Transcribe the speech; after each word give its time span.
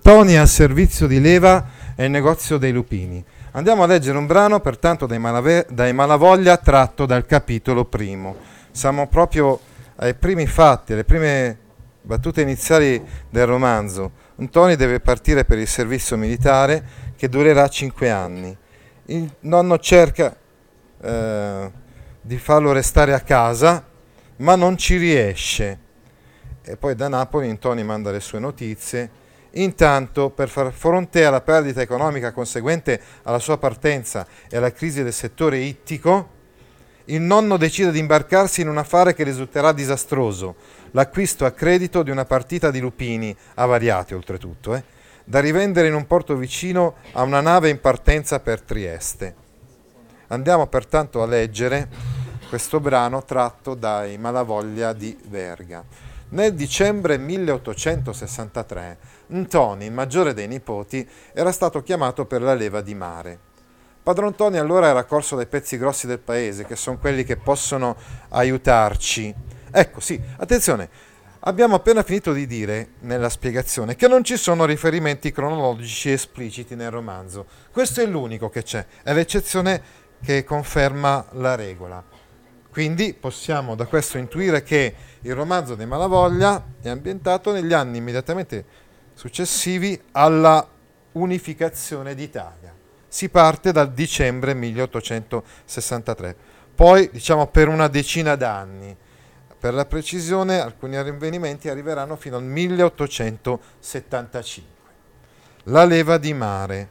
Tony 0.00 0.36
a 0.36 0.46
servizio 0.46 1.08
di 1.08 1.20
Leva 1.20 1.66
e 1.96 2.04
il 2.04 2.10
negozio 2.10 2.58
dei 2.58 2.70
lupini. 2.70 3.24
Andiamo 3.52 3.82
a 3.82 3.86
leggere 3.86 4.16
un 4.16 4.26
brano 4.26 4.60
pertanto 4.60 5.06
dai, 5.06 5.18
Malave- 5.18 5.66
dai 5.68 5.92
Malavoglia 5.92 6.56
tratto 6.58 7.06
dal 7.06 7.26
capitolo 7.26 7.84
primo. 7.84 8.36
Siamo 8.70 9.08
proprio 9.08 9.58
ai 9.96 10.14
primi 10.14 10.46
fatti, 10.46 10.92
alle 10.92 11.02
prime 11.02 11.58
battute 12.02 12.42
iniziali 12.42 13.02
del 13.28 13.46
romanzo. 13.46 14.22
Tony 14.48 14.76
deve 14.76 15.00
partire 15.00 15.44
per 15.44 15.58
il 15.58 15.66
servizio 15.66 16.16
militare 16.16 16.84
che 17.16 17.28
durerà 17.28 17.66
5 17.66 18.10
anni. 18.10 18.56
Il 19.06 19.28
nonno 19.40 19.78
cerca 19.78 20.36
eh, 21.00 21.72
di 22.20 22.38
farlo 22.38 22.70
restare 22.70 23.12
a 23.12 23.20
casa, 23.20 23.84
ma 24.36 24.54
non 24.54 24.76
ci 24.76 24.98
riesce. 24.98 25.78
E 26.62 26.76
poi 26.76 26.94
da 26.94 27.08
Napoli 27.08 27.58
Tony 27.58 27.82
manda 27.82 28.12
le 28.12 28.20
sue 28.20 28.38
notizie. 28.38 29.22
Intanto, 29.56 30.30
per 30.30 30.48
far 30.48 30.72
fronte 30.72 31.24
alla 31.24 31.40
perdita 31.40 31.80
economica 31.80 32.32
conseguente 32.32 33.00
alla 33.22 33.38
sua 33.38 33.58
partenza 33.58 34.26
e 34.48 34.56
alla 34.56 34.72
crisi 34.72 35.02
del 35.02 35.12
settore 35.12 35.58
ittico, 35.58 36.30
il 37.06 37.20
nonno 37.20 37.56
decide 37.56 37.92
di 37.92 37.98
imbarcarsi 37.98 38.62
in 38.62 38.68
un 38.68 38.78
affare 38.78 39.14
che 39.14 39.24
risulterà 39.24 39.72
disastroso, 39.72 40.56
l'acquisto 40.92 41.44
a 41.44 41.52
credito 41.52 42.02
di 42.02 42.10
una 42.10 42.24
partita 42.24 42.70
di 42.70 42.80
lupini, 42.80 43.36
avariati 43.54 44.14
oltretutto, 44.14 44.74
eh, 44.74 44.82
da 45.24 45.40
rivendere 45.40 45.88
in 45.88 45.94
un 45.94 46.06
porto 46.06 46.34
vicino 46.34 46.96
a 47.12 47.22
una 47.22 47.40
nave 47.40 47.68
in 47.68 47.80
partenza 47.80 48.40
per 48.40 48.62
Trieste. 48.62 49.34
Andiamo 50.28 50.66
pertanto 50.66 51.22
a 51.22 51.26
leggere 51.26 51.88
questo 52.48 52.80
brano 52.80 53.24
tratto 53.24 53.74
dai 53.74 54.18
Malavoglia 54.18 54.92
di 54.92 55.16
Verga. 55.28 55.84
Nel 56.30 56.54
dicembre 56.54 57.18
1863 57.18 58.98
Ntoni, 59.32 59.86
il 59.86 59.92
maggiore 59.92 60.34
dei 60.34 60.48
nipoti, 60.48 61.08
era 61.32 61.52
stato 61.52 61.82
chiamato 61.82 62.26
per 62.26 62.42
la 62.42 62.54
leva 62.54 62.80
di 62.80 62.94
mare. 62.94 63.38
Padron 64.04 64.34
Toni 64.34 64.58
allora 64.58 64.88
era 64.88 65.04
corso 65.04 65.34
dai 65.34 65.46
pezzi 65.46 65.78
grossi 65.78 66.06
del 66.06 66.18
paese, 66.18 66.66
che 66.66 66.76
sono 66.76 66.98
quelli 66.98 67.24
che 67.24 67.38
possono 67.38 67.96
aiutarci. 68.28 69.34
Ecco, 69.70 70.00
sì, 70.00 70.20
attenzione, 70.36 70.90
abbiamo 71.40 71.76
appena 71.76 72.02
finito 72.02 72.34
di 72.34 72.46
dire 72.46 72.90
nella 73.00 73.30
spiegazione 73.30 73.96
che 73.96 74.06
non 74.06 74.22
ci 74.22 74.36
sono 74.36 74.66
riferimenti 74.66 75.32
cronologici 75.32 76.10
espliciti 76.10 76.74
nel 76.74 76.90
romanzo. 76.90 77.46
Questo 77.72 78.02
è 78.02 78.06
l'unico 78.06 78.50
che 78.50 78.62
c'è, 78.62 78.84
è 79.02 79.14
l'eccezione 79.14 79.82
che 80.22 80.44
conferma 80.44 81.26
la 81.32 81.54
regola. 81.54 82.04
Quindi 82.70 83.14
possiamo 83.14 83.74
da 83.74 83.86
questo 83.86 84.18
intuire 84.18 84.62
che 84.62 84.94
il 85.20 85.34
romanzo 85.34 85.76
dei 85.76 85.86
Malavoglia 85.86 86.62
è 86.82 86.88
ambientato 86.88 87.52
negli 87.52 87.72
anni 87.72 87.98
immediatamente 87.98 88.64
successivi 89.14 90.00
alla 90.12 90.64
unificazione 91.12 92.14
d'Italia. 92.14 92.72
Si 93.08 93.28
parte 93.28 93.72
dal 93.72 93.92
dicembre 93.92 94.54
1863, 94.54 96.36
poi 96.74 97.08
diciamo 97.12 97.46
per 97.46 97.68
una 97.68 97.88
decina 97.88 98.34
d'anni. 98.34 98.96
Per 99.58 99.72
la 99.72 99.86
precisione 99.86 100.60
alcuni 100.60 100.96
avvenimenti 100.96 101.70
arriveranno 101.70 102.16
fino 102.16 102.36
al 102.36 102.42
1875. 102.42 104.72
La 105.64 105.84
leva 105.84 106.18
di 106.18 106.34
mare. 106.34 106.90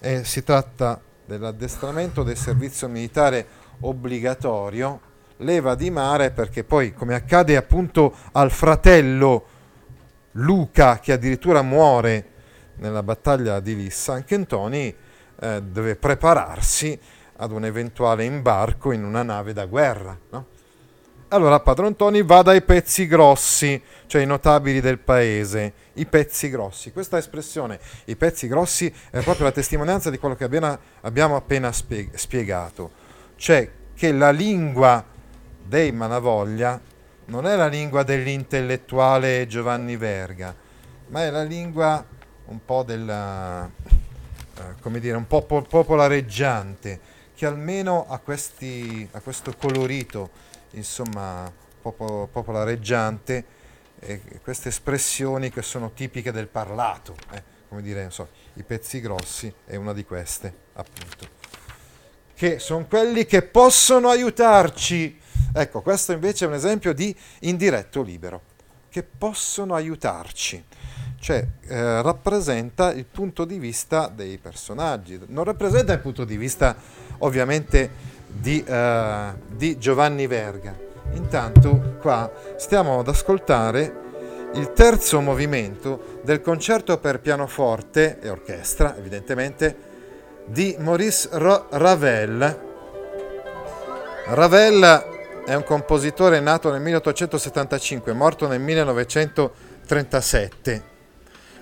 Eh, 0.00 0.24
si 0.24 0.42
tratta 0.42 1.00
dell'addestramento 1.24 2.22
del 2.22 2.36
servizio 2.36 2.88
militare 2.88 3.46
obbligatorio, 3.80 5.00
leva 5.38 5.74
di 5.74 5.90
mare 5.90 6.30
perché 6.30 6.64
poi, 6.64 6.94
come 6.94 7.14
accade 7.14 7.56
appunto 7.56 8.14
al 8.32 8.50
fratello 8.50 9.56
Luca, 10.38 10.98
che 10.98 11.12
addirittura 11.12 11.62
muore 11.62 12.36
nella 12.76 13.02
battaglia 13.02 13.60
di 13.60 13.74
Lissa, 13.74 14.12
anche 14.12 14.34
Antoni 14.34 14.94
eh, 15.40 15.62
deve 15.62 15.96
prepararsi 15.96 16.98
ad 17.36 17.52
un 17.52 17.64
eventuale 17.64 18.24
imbarco 18.24 18.92
in 18.92 19.04
una 19.04 19.22
nave 19.22 19.52
da 19.52 19.66
guerra. 19.66 20.18
No? 20.30 20.46
Allora 21.28 21.60
Padron 21.60 21.94
Toni 21.94 22.22
va 22.22 22.42
dai 22.42 22.62
pezzi 22.62 23.06
grossi, 23.06 23.80
cioè 24.06 24.22
i 24.22 24.26
notabili 24.26 24.80
del 24.80 24.98
paese, 24.98 25.72
i 25.94 26.06
pezzi 26.06 26.48
grossi. 26.48 26.90
Questa 26.90 27.18
espressione, 27.18 27.78
i 28.06 28.16
pezzi 28.16 28.48
grossi, 28.48 28.92
è 29.10 29.20
proprio 29.20 29.44
la 29.44 29.52
testimonianza 29.52 30.08
di 30.08 30.18
quello 30.18 30.36
che 30.36 30.44
abbiamo, 30.44 31.36
appena 31.36 31.70
spie- 31.72 32.10
spiegato, 32.14 32.92
cioè 33.36 33.70
che 33.94 34.12
la 34.12 34.30
lingua 34.30 35.04
dei 35.62 35.92
Malavoglia 35.92 36.80
non 37.28 37.46
è 37.46 37.56
la 37.56 37.66
lingua 37.66 38.04
dell'intellettuale 38.04 39.46
Giovanni 39.46 39.96
Verga, 39.96 40.54
ma 41.08 41.24
è 41.24 41.30
la 41.30 41.42
lingua 41.42 42.04
un 42.46 42.64
po' 42.64 42.82
della, 42.82 43.66
eh, 43.66 44.62
come 44.80 44.98
dire, 44.98 45.16
un 45.16 45.26
po' 45.26 45.42
popolareggiante, 45.42 47.00
che 47.34 47.44
almeno 47.44 48.06
ha, 48.08 48.18
questi, 48.18 49.06
ha 49.12 49.20
questo 49.20 49.54
colorito, 49.58 50.30
insomma, 50.70 51.50
popo, 51.82 52.28
popolareggiante, 52.32 53.56
e 54.00 54.22
queste 54.42 54.70
espressioni 54.70 55.50
che 55.50 55.60
sono 55.60 55.92
tipiche 55.92 56.32
del 56.32 56.46
parlato, 56.46 57.14
eh, 57.32 57.42
come 57.68 57.82
dire, 57.82 58.08
so, 58.10 58.28
i 58.54 58.62
pezzi 58.62 59.00
grossi 59.00 59.52
è 59.66 59.76
una 59.76 59.92
di 59.92 60.04
queste, 60.04 60.54
appunto, 60.72 61.28
che 62.34 62.58
sono 62.58 62.86
quelli 62.86 63.26
che 63.26 63.42
possono 63.42 64.08
aiutarci 64.08 65.26
Ecco, 65.52 65.80
questo 65.80 66.12
invece 66.12 66.44
è 66.44 66.48
un 66.48 66.54
esempio 66.54 66.92
di 66.92 67.14
indiretto 67.40 68.02
libero, 68.02 68.42
che 68.90 69.02
possono 69.02 69.74
aiutarci, 69.74 70.64
cioè 71.20 71.46
eh, 71.66 72.02
rappresenta 72.02 72.92
il 72.92 73.04
punto 73.04 73.44
di 73.44 73.58
vista 73.58 74.08
dei 74.08 74.38
personaggi, 74.38 75.20
non 75.26 75.44
rappresenta 75.44 75.92
il 75.92 75.98
punto 76.00 76.24
di 76.24 76.36
vista 76.36 76.76
ovviamente 77.18 77.90
di, 78.26 78.62
eh, 78.64 79.32
di 79.48 79.78
Giovanni 79.78 80.26
Verga. 80.26 80.76
Intanto 81.12 81.96
qua 82.00 82.30
stiamo 82.56 83.00
ad 83.00 83.08
ascoltare 83.08 84.06
il 84.54 84.72
terzo 84.72 85.20
movimento 85.20 86.20
del 86.22 86.40
concerto 86.40 86.98
per 86.98 87.20
pianoforte 87.20 88.18
e 88.20 88.28
orchestra, 88.28 88.96
evidentemente, 88.96 89.76
di 90.46 90.76
Maurice 90.78 91.28
Ravel. 91.32 92.66
Ravel 94.26 95.16
è 95.48 95.54
un 95.54 95.64
compositore 95.64 96.40
nato 96.40 96.70
nel 96.70 96.82
1875, 96.82 98.12
morto 98.12 98.46
nel 98.46 98.60
1937. 98.60 100.82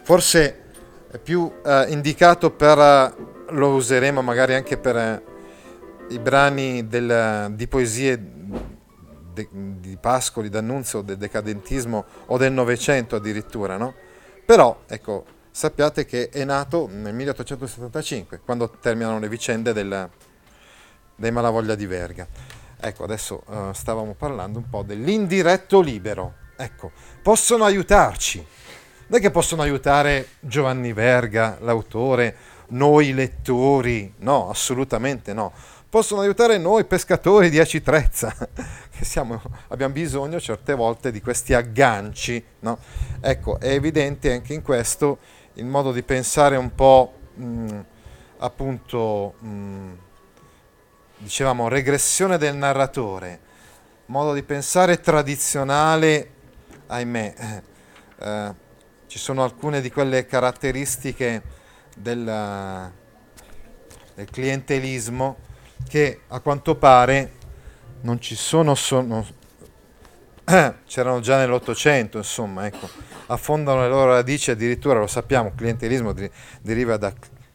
Forse 0.02 0.62
è 1.08 1.18
più 1.18 1.48
eh, 1.64 1.84
indicato 1.90 2.50
per, 2.50 2.76
eh, 2.76 3.14
lo 3.50 3.68
useremo 3.68 4.22
magari 4.22 4.54
anche 4.54 4.76
per 4.76 4.96
eh, 4.96 5.22
i 6.08 6.18
brani 6.18 6.88
del, 6.88 7.52
di 7.54 7.68
poesie 7.68 8.20
de, 9.32 9.48
di 9.52 9.96
Pascoli, 10.00 10.48
d'Annunzio, 10.48 11.02
del 11.02 11.16
decadentismo 11.16 12.04
o 12.26 12.36
del 12.38 12.50
Novecento 12.50 13.14
addirittura, 13.14 13.76
no? 13.76 13.94
Però, 14.44 14.80
ecco, 14.88 15.24
sappiate 15.52 16.04
che 16.04 16.28
è 16.30 16.44
nato 16.44 16.88
nel 16.90 17.14
1875, 17.14 18.40
quando 18.44 18.68
terminano 18.80 19.20
le 19.20 19.28
vicende 19.28 19.72
del, 19.72 20.10
dei 21.14 21.30
Malavoglia 21.30 21.76
di 21.76 21.86
Verga. 21.86 22.55
Ecco, 22.78 23.04
adesso 23.04 23.42
uh, 23.46 23.72
stavamo 23.72 24.14
parlando 24.14 24.58
un 24.58 24.68
po' 24.68 24.82
dell'indiretto 24.82 25.80
libero. 25.80 26.34
Ecco, 26.56 26.92
possono 27.22 27.64
aiutarci. 27.64 28.44
Non 29.08 29.18
è 29.18 29.22
che 29.22 29.30
possono 29.30 29.62
aiutare 29.62 30.28
Giovanni 30.40 30.92
Verga, 30.92 31.58
l'autore, 31.60 32.36
noi 32.68 33.14
lettori, 33.14 34.12
no, 34.18 34.50
assolutamente 34.50 35.32
no. 35.32 35.52
Possono 35.88 36.20
aiutare 36.20 36.58
noi 36.58 36.84
pescatori 36.84 37.48
di 37.48 37.60
acitrezza, 37.60 38.34
che 38.90 39.04
siamo, 39.04 39.40
abbiamo 39.68 39.92
bisogno 39.92 40.40
certe 40.40 40.74
volte 40.74 41.12
di 41.12 41.20
questi 41.20 41.54
agganci, 41.54 42.44
no? 42.60 42.78
Ecco, 43.20 43.60
è 43.60 43.68
evidente 43.68 44.32
anche 44.32 44.52
in 44.52 44.62
questo 44.62 45.18
il 45.54 45.64
modo 45.64 45.92
di 45.92 46.02
pensare 46.02 46.56
un 46.56 46.74
po' 46.74 47.12
mh, 47.34 47.80
appunto 48.38 49.34
mh, 49.38 49.92
dicevamo, 51.18 51.68
regressione 51.68 52.38
del 52.38 52.56
narratore, 52.56 53.40
modo 54.06 54.32
di 54.32 54.42
pensare 54.42 55.00
tradizionale, 55.00 56.30
ahimè, 56.86 57.34
eh, 58.18 58.54
ci 59.06 59.16
ci 59.16 59.18
sono 59.18 59.42
alcune 59.42 59.80
di 59.80 59.90
quelle 59.90 60.26
caratteristiche 60.26 61.42
del, 61.96 62.92
del 64.14 64.30
clientelismo 64.30 65.36
che 65.88 66.20
a 66.28 66.40
quanto 66.40 66.74
pare 66.74 67.32
non 68.02 68.20
ci 68.20 68.34
sono, 68.34 68.74
sono 68.74 69.26
c'erano 70.86 71.20
già 71.20 71.38
nell'Ottocento, 71.38 72.18
insomma, 72.18 72.66
ecco, 72.66 72.88
affondano 73.28 73.80
le 73.80 73.88
loro 73.88 74.12
radici, 74.12 74.50
addirittura 74.50 74.98
lo 74.98 75.06
sappiamo, 75.06 75.52
clientelismo 75.54 76.14
deriva 76.60 76.98
da 76.98 77.12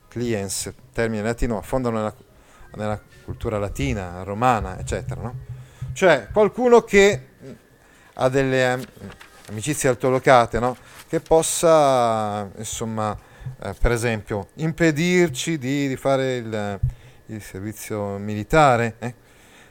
cliens, 0.08 0.74
termine 0.92 1.22
latino, 1.22 1.60
affondano 1.60 1.98
nella, 1.98 2.16
nella 2.76 3.00
cultura 3.24 3.58
latina, 3.58 4.24
romana, 4.24 4.80
eccetera, 4.80 5.22
no? 5.22 5.36
Cioè 5.94 6.30
qualcuno 6.32 6.82
che 6.82 7.28
ha 8.14 8.30
delle 8.30 8.88
amicizie 9.50 9.90
altolocate, 9.90 10.60
no? 10.60 10.76
Che 11.08 11.20
possa, 11.20 12.50
insomma, 12.58 13.18
eh, 13.64 13.74
per 13.80 13.92
esempio, 13.92 14.50
impedirci 14.56 15.58
di, 15.58 15.88
di 15.88 15.96
fare 15.96 16.36
il, 16.36 16.80
il, 17.28 17.42
servizio 17.42 18.18
militare. 18.18 18.96
Eh? 19.00 19.14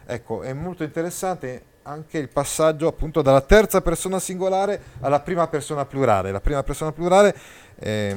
Ecco, 0.06 0.42
è 0.42 0.52
molto 0.52 0.82
interessante 0.82 1.64
anche 1.82 2.18
il 2.18 2.28
passaggio 2.28 2.86
appunto 2.86 3.22
dalla 3.22 3.40
terza 3.40 3.80
persona 3.80 4.18
singolare 4.18 4.80
alla 5.00 5.20
prima 5.20 5.46
persona 5.48 5.86
plurale. 5.86 6.30
La 6.30 6.40
prima 6.40 6.62
persona 6.62 6.92
plurale 6.92 7.34
è 7.76 8.16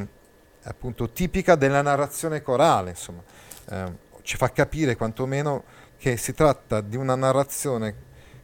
appunto 0.64 1.10
tipica 1.10 1.56
della 1.56 1.82
narrazione 1.82 2.42
corale, 2.42 2.92
insomma, 2.92 3.22
eh, 3.70 3.92
ci 4.24 4.38
fa 4.38 4.52
capire 4.52 4.96
quantomeno 4.96 5.64
che 5.98 6.18
si 6.18 6.34
tratta 6.34 6.82
di 6.82 6.98
una 6.98 7.16
narrazione 7.16 7.96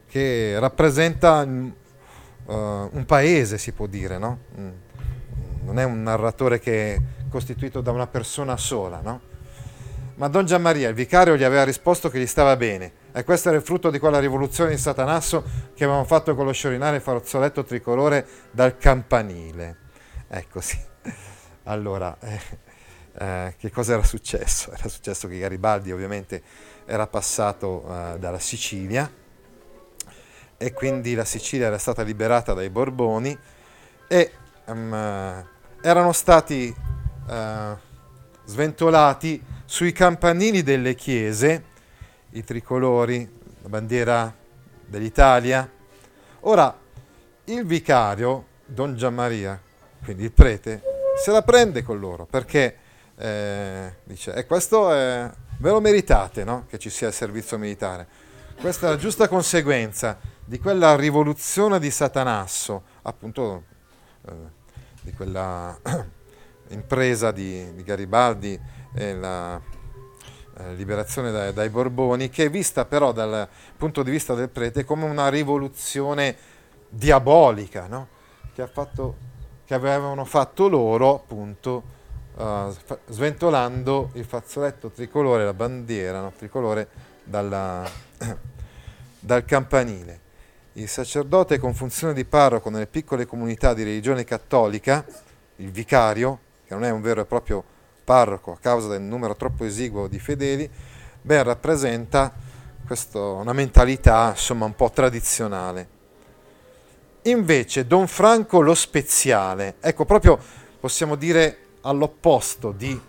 che 0.07 0.57
rappresenta 0.59 1.41
uh, 1.41 1.73
un 2.45 3.03
paese, 3.05 3.57
si 3.57 3.71
può 3.71 3.87
dire, 3.87 4.17
no? 4.17 4.39
Mm. 4.57 4.69
Non 5.63 5.79
è 5.79 5.83
un 5.83 6.03
narratore 6.03 6.59
che 6.59 6.95
è 6.95 7.01
costituito 7.29 7.81
da 7.81 7.91
una 7.91 8.07
persona 8.07 8.57
sola, 8.57 9.01
no? 9.01 9.21
Ma 10.15 10.27
Don 10.27 10.45
Gianmaria, 10.45 10.89
il 10.89 10.95
vicario, 10.95 11.37
gli 11.37 11.43
aveva 11.43 11.63
risposto 11.63 12.09
che 12.09 12.19
gli 12.19 12.27
stava 12.27 12.57
bene. 12.57 12.91
E 13.13 13.23
questo 13.23 13.47
era 13.49 13.57
il 13.57 13.63
frutto 13.63 13.89
di 13.89 13.99
quella 13.99 14.19
rivoluzione 14.19 14.71
di 14.71 14.77
Satanasso 14.77 15.43
che 15.73 15.85
avevamo 15.85 16.03
fatto 16.03 16.35
con 16.35 16.45
lo 16.45 16.51
sciorinare 16.51 16.99
fazzoletto 16.99 17.63
tricolore 17.63 18.25
dal 18.51 18.77
campanile. 18.77 19.77
Ecco 20.27 20.59
sì. 20.59 20.77
Allora, 21.63 22.17
eh, 22.19 22.39
eh, 23.17 23.56
che 23.57 23.71
cosa 23.71 23.94
era 23.94 24.03
successo? 24.03 24.71
Era 24.77 24.88
successo 24.88 25.27
che 25.27 25.39
Garibaldi 25.39 25.91
ovviamente 25.91 26.41
era 26.85 27.07
passato 27.07 27.85
eh, 27.88 28.19
dalla 28.19 28.39
Sicilia 28.39 29.11
e 30.57 30.73
quindi 30.73 31.13
la 31.13 31.25
Sicilia 31.25 31.67
era 31.67 31.77
stata 31.77 32.01
liberata 32.01 32.53
dai 32.53 32.69
Borboni 32.69 33.38
e 34.07 34.31
um, 34.65 34.94
erano 35.81 36.11
stati 36.11 36.75
uh, 37.27 37.77
sventolati 38.44 39.41
sui 39.65 39.91
campanili 39.94 40.63
delle 40.63 40.95
chiese 40.95 41.63
i 42.31 42.44
tricolori, 42.44 43.29
la 43.62 43.69
bandiera 43.69 44.33
dell'Italia. 44.85 45.69
Ora, 46.41 46.77
il 47.45 47.65
vicario, 47.65 48.45
Don 48.65 48.95
Gianmaria, 48.95 49.59
quindi 50.03 50.23
il 50.23 50.31
prete, 50.31 50.81
se 51.23 51.31
la 51.31 51.41
prende 51.41 51.83
con 51.83 52.00
loro 52.00 52.25
perché 52.25 52.77
eh, 53.19 53.95
dice, 54.06 54.33
e 54.33 54.45
questo 54.45 54.94
è, 54.94 55.30
ve 55.57 55.69
lo 55.69 55.81
meritate 55.81 56.45
no? 56.45 56.66
che 56.69 56.80
ci 56.80 56.89
sia 56.89 57.07
il 57.07 57.13
servizio 57.13 57.57
militare. 57.57 58.07
Questa 58.60 58.88
è 58.88 58.89
la 58.89 58.98
giusta 58.98 59.27
conseguenza 59.27 60.18
di 60.45 60.57
quella 60.57 60.95
rivoluzione 60.95 61.80
di 61.80 61.92
Satanasso, 61.92 62.83
appunto 63.01 63.63
eh, 64.25 64.33
di 65.01 65.12
quella 65.12 65.77
impresa 66.69 67.31
di, 67.31 67.74
di 67.75 67.83
Garibaldi 67.83 68.60
e 68.94 69.13
la 69.16 69.60
eh, 70.57 70.74
liberazione 70.75 71.31
dai, 71.31 71.54
dai, 71.54 71.69
Borboni, 71.69 72.30
che 72.30 72.45
è 72.45 72.50
vista 72.50 72.86
però 72.86 73.12
dal 73.12 73.48
punto 73.75 74.01
di 74.01 74.12
vista 74.12 74.33
del 74.33 74.50
prete 74.50 74.86
come 74.86 75.04
una 75.04 75.27
rivoluzione 75.27 76.36
diabolica, 76.88 77.88
no? 77.88 78.07
che, 78.54 78.65
fatto, 78.68 79.15
che, 79.65 79.74
avevano 79.74 80.24
fatto 80.24 80.68
loro 80.68 81.15
appunto 81.15 81.98
uh, 82.39 82.74
sventolando 83.07 84.12
il 84.13 84.25
fazzoletto 84.25 84.89
tricolore, 84.89 85.44
la 85.44 85.53
bandiera 85.53 86.21
no? 86.21 86.31
tricolore 86.36 86.88
dalla, 87.24 87.88
dal 89.19 89.45
campanile. 89.45 90.27
Il 90.74 90.88
sacerdote 90.88 91.59
con 91.59 91.74
funzione 91.74 92.13
di 92.13 92.24
parroco 92.24 92.69
nelle 92.69 92.88
piccole 92.88 93.25
comunità 93.25 93.74
di 93.74 93.83
religione 93.83 94.24
cattolica, 94.24 95.06
il 95.57 95.71
vicario, 95.71 96.39
che 96.65 96.74
non 96.74 96.86
è 96.86 96.89
un 96.89 97.01
vero 97.01 97.21
e 97.21 97.25
proprio 97.25 97.63
parroco 98.03 98.53
a 98.53 98.57
causa 98.59 98.88
del 98.88 99.01
numero 99.01 99.36
troppo 99.36 99.65
esiguo 99.65 100.07
di 100.07 100.19
fedeli, 100.19 100.69
ben 101.21 101.44
rappresenta 101.44 102.33
questo, 102.86 103.36
una 103.36 103.53
mentalità 103.53 104.30
insomma 104.30 104.65
un 104.65 104.75
po' 104.75 104.89
tradizionale. 104.89 105.97
Invece 107.24 107.86
Don 107.86 108.07
Franco 108.07 108.62
lo 108.62 108.74
speziale, 108.74 109.75
ecco 109.81 110.06
proprio 110.06 110.39
possiamo 110.80 111.15
dire 111.15 111.69
all'opposto 111.89 112.71
di, 112.71 113.00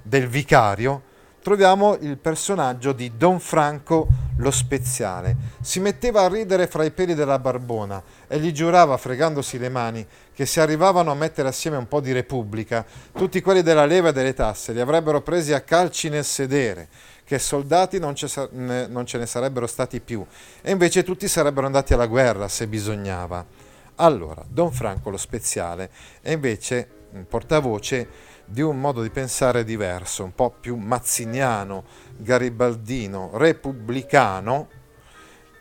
del 0.00 0.28
vicario, 0.28 1.02
troviamo 1.42 1.96
il 2.00 2.18
personaggio 2.18 2.92
di 2.92 3.16
Don 3.16 3.40
Franco 3.40 4.06
lo 4.36 4.50
Speziale. 4.52 5.36
Si 5.60 5.80
metteva 5.80 6.22
a 6.22 6.28
ridere 6.28 6.68
fra 6.68 6.84
i 6.84 6.92
peli 6.92 7.14
della 7.14 7.40
barbona 7.40 8.00
e 8.28 8.38
gli 8.38 8.52
giurava, 8.52 8.96
fregandosi 8.96 9.58
le 9.58 9.68
mani, 9.68 10.06
che 10.32 10.46
se 10.46 10.60
arrivavano 10.60 11.10
a 11.10 11.14
mettere 11.14 11.48
assieme 11.48 11.76
un 11.76 11.88
po' 11.88 12.00
di 12.00 12.12
repubblica, 12.12 12.86
tutti 13.12 13.40
quelli 13.40 13.62
della 13.62 13.86
leva 13.86 14.10
e 14.10 14.12
delle 14.12 14.34
tasse 14.34 14.72
li 14.72 14.80
avrebbero 14.80 15.20
presi 15.20 15.52
a 15.52 15.62
calci 15.62 16.08
nel 16.08 16.24
sedere, 16.24 16.88
che 17.24 17.40
soldati 17.40 17.98
non 17.98 18.14
ce, 18.14 18.48
non 18.52 19.04
ce 19.04 19.18
ne 19.18 19.26
sarebbero 19.26 19.66
stati 19.66 20.00
più, 20.00 20.24
e 20.62 20.70
invece 20.70 21.02
tutti 21.02 21.26
sarebbero 21.26 21.66
andati 21.66 21.92
alla 21.92 22.06
guerra 22.06 22.46
se 22.46 22.68
bisognava. 22.68 23.44
Allora, 23.96 24.44
Don 24.46 24.70
Franco 24.70 25.10
lo 25.10 25.16
Speziale 25.16 25.90
è 26.20 26.30
invece 26.30 26.88
un 27.10 27.26
portavoce 27.26 28.27
di 28.50 28.62
un 28.62 28.80
modo 28.80 29.02
di 29.02 29.10
pensare 29.10 29.62
diverso, 29.62 30.24
un 30.24 30.34
po' 30.34 30.50
più 30.58 30.76
mazziniano, 30.76 31.84
garibaldino, 32.16 33.30
repubblicano 33.34 34.68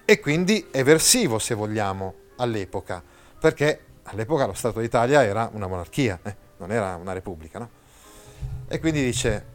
e 0.05 0.19
quindi 0.21 0.69
eversivo 0.71 1.37
se 1.37 1.53
vogliamo 1.53 2.13
all'epoca, 2.37 3.03
perché 3.39 3.81
all'epoca 4.03 4.45
lo 4.45 4.53
Stato 4.53 4.79
d'Italia 4.79 5.21
era 5.21 5.49
una 5.51 5.67
monarchia, 5.67 6.17
eh, 6.23 6.35
non 6.57 6.71
era 6.71 6.95
una 6.95 7.11
repubblica. 7.11 7.59
No? 7.59 7.69
E 8.69 8.79
quindi 8.79 9.03
dice, 9.03 9.45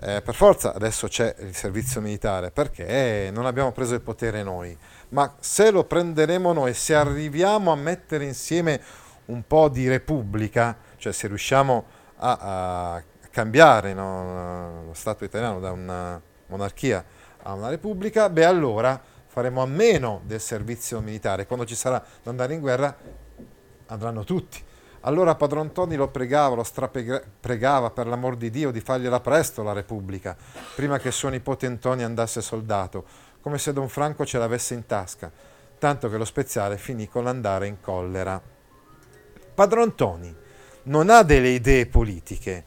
eh, 0.00 0.22
per 0.22 0.34
forza 0.34 0.72
adesso 0.72 1.08
c'è 1.08 1.34
il 1.40 1.54
servizio 1.54 2.00
militare, 2.00 2.50
perché 2.50 3.30
non 3.30 3.44
abbiamo 3.44 3.70
preso 3.72 3.92
il 3.92 4.00
potere 4.00 4.42
noi, 4.42 4.74
ma 5.10 5.34
se 5.40 5.70
lo 5.70 5.84
prenderemo 5.84 6.54
noi, 6.54 6.72
se 6.72 6.94
arriviamo 6.94 7.70
a 7.70 7.76
mettere 7.76 8.24
insieme 8.24 8.80
un 9.26 9.46
po' 9.46 9.68
di 9.68 9.86
repubblica, 9.88 10.74
cioè 10.96 11.12
se 11.12 11.26
riusciamo 11.26 11.76
a 11.76 11.97
a, 12.18 12.94
a 12.94 13.02
cambiare 13.30 13.94
no, 13.94 14.84
lo 14.86 14.94
Stato 14.94 15.24
italiano 15.24 15.60
da 15.60 15.72
una 15.72 16.20
monarchia 16.46 17.04
a 17.42 17.52
una 17.52 17.68
repubblica, 17.68 18.28
beh 18.28 18.44
allora 18.44 19.00
faremo 19.26 19.62
a 19.62 19.66
meno 19.66 20.20
del 20.24 20.40
servizio 20.40 21.00
militare. 21.00 21.46
Quando 21.46 21.64
ci 21.64 21.74
sarà 21.74 22.02
da 22.22 22.30
andare 22.30 22.54
in 22.54 22.60
guerra 22.60 22.96
andranno 23.86 24.24
tutti. 24.24 24.64
Allora 25.02 25.36
Padron 25.36 25.72
Toni 25.72 25.94
lo 25.94 26.08
pregava, 26.08 26.56
lo 26.56 26.64
strapregava 26.64 27.90
per 27.90 28.08
l'amor 28.08 28.36
di 28.36 28.50
Dio 28.50 28.72
di 28.72 28.80
fargliela 28.80 29.20
presto 29.20 29.62
la 29.62 29.72
Repubblica, 29.72 30.36
prima 30.74 30.98
che 30.98 31.12
suo 31.12 31.28
nipote 31.28 31.66
Antonio 31.66 32.04
andasse 32.04 32.42
soldato, 32.42 33.04
come 33.40 33.58
se 33.58 33.72
Don 33.72 33.88
Franco 33.88 34.26
ce 34.26 34.38
l'avesse 34.38 34.74
in 34.74 34.86
tasca, 34.86 35.30
tanto 35.78 36.10
che 36.10 36.16
lo 36.16 36.24
speziale 36.24 36.76
finì 36.76 37.08
con 37.08 37.22
l'andare 37.22 37.68
in 37.68 37.80
collera. 37.80 38.42
Padron 39.54 39.94
Toni, 39.94 40.34
non 40.84 41.10
ha 41.10 41.22
delle 41.22 41.48
idee 41.48 41.86
politiche, 41.86 42.64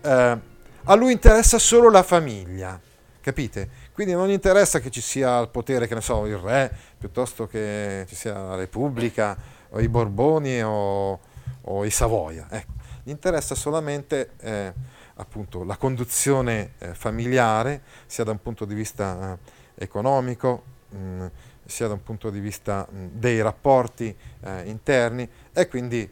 eh, 0.00 0.38
a 0.84 0.94
lui 0.94 1.12
interessa 1.12 1.58
solo 1.58 1.90
la 1.90 2.02
famiglia, 2.02 2.80
capite? 3.20 3.68
Quindi 3.92 4.12
non 4.12 4.28
gli 4.28 4.32
interessa 4.32 4.78
che 4.78 4.90
ci 4.90 5.00
sia 5.00 5.36
al 5.36 5.50
potere, 5.50 5.86
che 5.86 5.94
ne 5.94 6.00
so, 6.00 6.26
il 6.26 6.36
re, 6.36 6.70
piuttosto 6.98 7.46
che 7.46 8.04
ci 8.08 8.14
sia 8.14 8.34
la 8.34 8.54
Repubblica, 8.56 9.36
o 9.70 9.80
i 9.80 9.88
Borboni 9.88 10.62
o, 10.62 11.20
o 11.62 11.84
i 11.84 11.90
Savoia. 11.90 12.46
Ecco. 12.50 12.72
Gli 13.02 13.10
interessa 13.10 13.54
solamente 13.54 14.30
eh, 14.38 14.72
appunto, 15.14 15.64
la 15.64 15.76
conduzione 15.76 16.72
eh, 16.78 16.94
familiare, 16.94 17.82
sia 18.06 18.24
da 18.24 18.32
un 18.32 18.40
punto 18.40 18.64
di 18.64 18.74
vista 18.74 19.32
eh, 19.32 19.84
economico, 19.84 20.62
mh, 20.90 20.96
mm, 20.98 21.26
sia 21.64 21.86
da 21.88 21.94
un 21.94 22.02
punto 22.02 22.30
di 22.30 22.40
vista 22.40 22.86
mh, 22.88 23.06
dei 23.12 23.40
rapporti 23.42 24.14
eh, 24.40 24.62
interni 24.66 25.28
e 25.52 25.68
quindi 25.68 26.08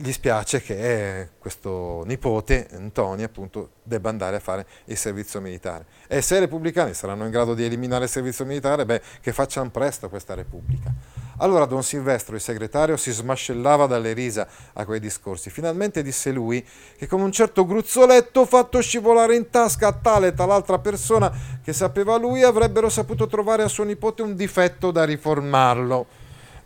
gli 0.00 0.12
spiace 0.12 0.62
che 0.62 1.30
questo 1.38 2.04
nipote, 2.06 2.68
Antonio, 2.72 3.26
appunto, 3.26 3.70
debba 3.82 4.08
andare 4.08 4.36
a 4.36 4.40
fare 4.40 4.64
il 4.84 4.96
servizio 4.96 5.40
militare. 5.40 5.86
E 6.06 6.22
se 6.22 6.36
i 6.36 6.40
repubblicani 6.40 6.94
saranno 6.94 7.24
in 7.24 7.30
grado 7.32 7.54
di 7.54 7.64
eliminare 7.64 8.04
il 8.04 8.10
servizio 8.10 8.44
militare, 8.44 8.86
beh, 8.86 9.00
che 9.20 9.32
facciano 9.32 9.70
presto 9.70 10.08
questa 10.08 10.34
Repubblica. 10.34 10.92
Allora 11.38 11.66
Don 11.66 11.82
Silvestro, 11.82 12.36
il 12.36 12.40
segretario, 12.40 12.96
si 12.96 13.10
smascellava 13.10 13.86
dalle 13.86 14.12
risa 14.12 14.46
a 14.72 14.84
quei 14.84 15.00
discorsi. 15.00 15.50
Finalmente 15.50 16.02
disse 16.02 16.30
lui 16.30 16.64
che 16.96 17.08
con 17.08 17.20
un 17.20 17.32
certo 17.32 17.66
gruzzoletto 17.66 18.44
fatto 18.44 18.80
scivolare 18.80 19.34
in 19.34 19.50
tasca 19.50 19.88
a 19.88 19.92
tale 19.92 20.28
e 20.28 20.34
tal'altra 20.34 20.78
persona 20.78 21.32
che 21.62 21.72
sapeva 21.72 22.16
lui 22.16 22.42
avrebbero 22.42 22.88
saputo 22.88 23.26
trovare 23.26 23.64
a 23.64 23.68
suo 23.68 23.84
nipote 23.84 24.22
un 24.22 24.36
difetto 24.36 24.92
da 24.92 25.04
riformarlo. 25.04 26.06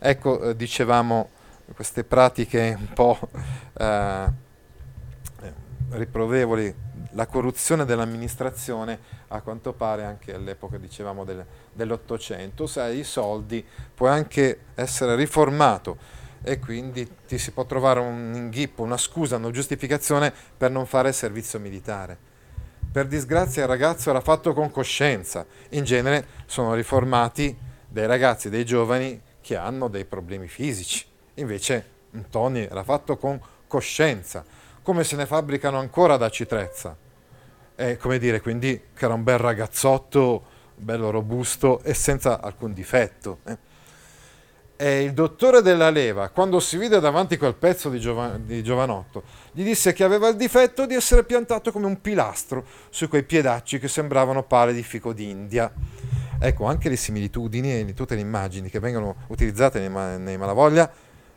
Ecco, 0.05 0.41
eh, 0.41 0.55
dicevamo, 0.55 1.29
queste 1.73 2.03
pratiche 2.03 2.75
un 2.77 2.93
po' 2.93 3.19
eh, 3.77 4.31
riprovevoli. 5.89 6.91
La 7.15 7.27
corruzione 7.27 7.85
dell'amministrazione 7.85 8.99
a 9.27 9.41
quanto 9.41 9.73
pare 9.73 10.03
anche 10.03 10.33
all'epoca 10.33 10.77
dicevamo 10.77 11.23
del, 11.23 11.45
dell'Ottocento, 11.71 12.65
se 12.65 12.81
hai 12.81 12.99
i 12.99 13.03
soldi 13.03 13.63
puoi 13.93 14.09
anche 14.09 14.59
essere 14.73 15.15
riformato 15.15 15.97
e 16.41 16.59
quindi 16.59 17.09
ti 17.27 17.37
si 17.37 17.51
può 17.51 17.65
trovare 17.65 17.99
un 17.99 18.33
inghippo, 18.35 18.83
una 18.83 18.97
scusa, 18.97 19.37
una 19.37 19.51
giustificazione 19.51 20.33
per 20.57 20.71
non 20.71 20.85
fare 20.85 21.11
servizio 21.13 21.59
militare. 21.59 22.17
Per 22.91 23.07
disgrazia 23.07 23.63
il 23.63 23.69
ragazzo 23.69 24.09
era 24.09 24.21
fatto 24.21 24.53
con 24.53 24.69
coscienza, 24.69 25.45
in 25.69 25.83
genere 25.83 26.25
sono 26.45 26.73
riformati 26.73 27.57
dei 27.87 28.05
ragazzi, 28.05 28.49
dei 28.49 28.65
giovani 28.65 29.19
che 29.41 29.55
hanno 29.55 29.87
dei 29.87 30.05
problemi 30.05 30.47
fisici, 30.47 31.05
invece 31.35 31.89
Tony 32.29 32.63
era 32.63 32.83
fatto 32.83 33.17
con 33.17 33.39
coscienza, 33.67 34.43
come 34.81 35.03
se 35.03 35.15
ne 35.15 35.25
fabbricano 35.25 35.77
ancora 35.77 36.17
da 36.17 36.29
Citrezza 36.29 36.97
eh, 37.75 37.97
come 37.97 38.19
dire, 38.19 38.41
quindi 38.41 38.79
che 38.93 39.05
era 39.05 39.13
un 39.13 39.23
bel 39.23 39.37
ragazzotto, 39.37 40.43
bello 40.75 41.09
robusto 41.09 41.81
e 41.83 41.93
senza 41.93 42.41
alcun 42.41 42.73
difetto. 42.73 43.39
Eh. 43.45 43.57
E 44.75 45.03
il 45.03 45.13
dottore 45.13 45.61
della 45.61 45.89
leva, 45.89 46.29
quando 46.29 46.59
si 46.59 46.77
vide 46.77 46.99
davanti 46.99 47.37
quel 47.37 47.55
pezzo 47.55 47.89
di, 47.89 47.99
giova- 47.99 48.37
di, 48.37 48.61
giovanotto, 48.63 49.23
gli 49.51 49.63
disse 49.63 49.93
che 49.93 50.03
aveva 50.03 50.27
il 50.27 50.35
difetto 50.35 50.85
di 50.85 50.93
essere 50.93 51.23
piantato 51.23 51.71
come 51.71 51.85
un 51.85 52.01
pilastro 52.01 52.65
su 52.89 53.07
quei 53.07 53.23
piedacci 53.23 53.79
che 53.79 53.87
sembravano 53.87 54.43
pale 54.43 54.73
di 54.73 54.83
fico 54.83 55.13
d'India. 55.13 55.71
Ecco, 56.39 56.65
anche 56.65 56.89
le 56.89 56.97
similitudini 56.97 57.79
e 57.79 57.93
tutte 57.93 58.15
le 58.15 58.21
immagini 58.21 58.69
che 58.69 58.79
vengono 58.79 59.15
utilizzate 59.27 59.79
nei, 59.79 59.89
ma- 59.89 60.17
nei 60.17 60.37
Malavoglia 60.37 60.91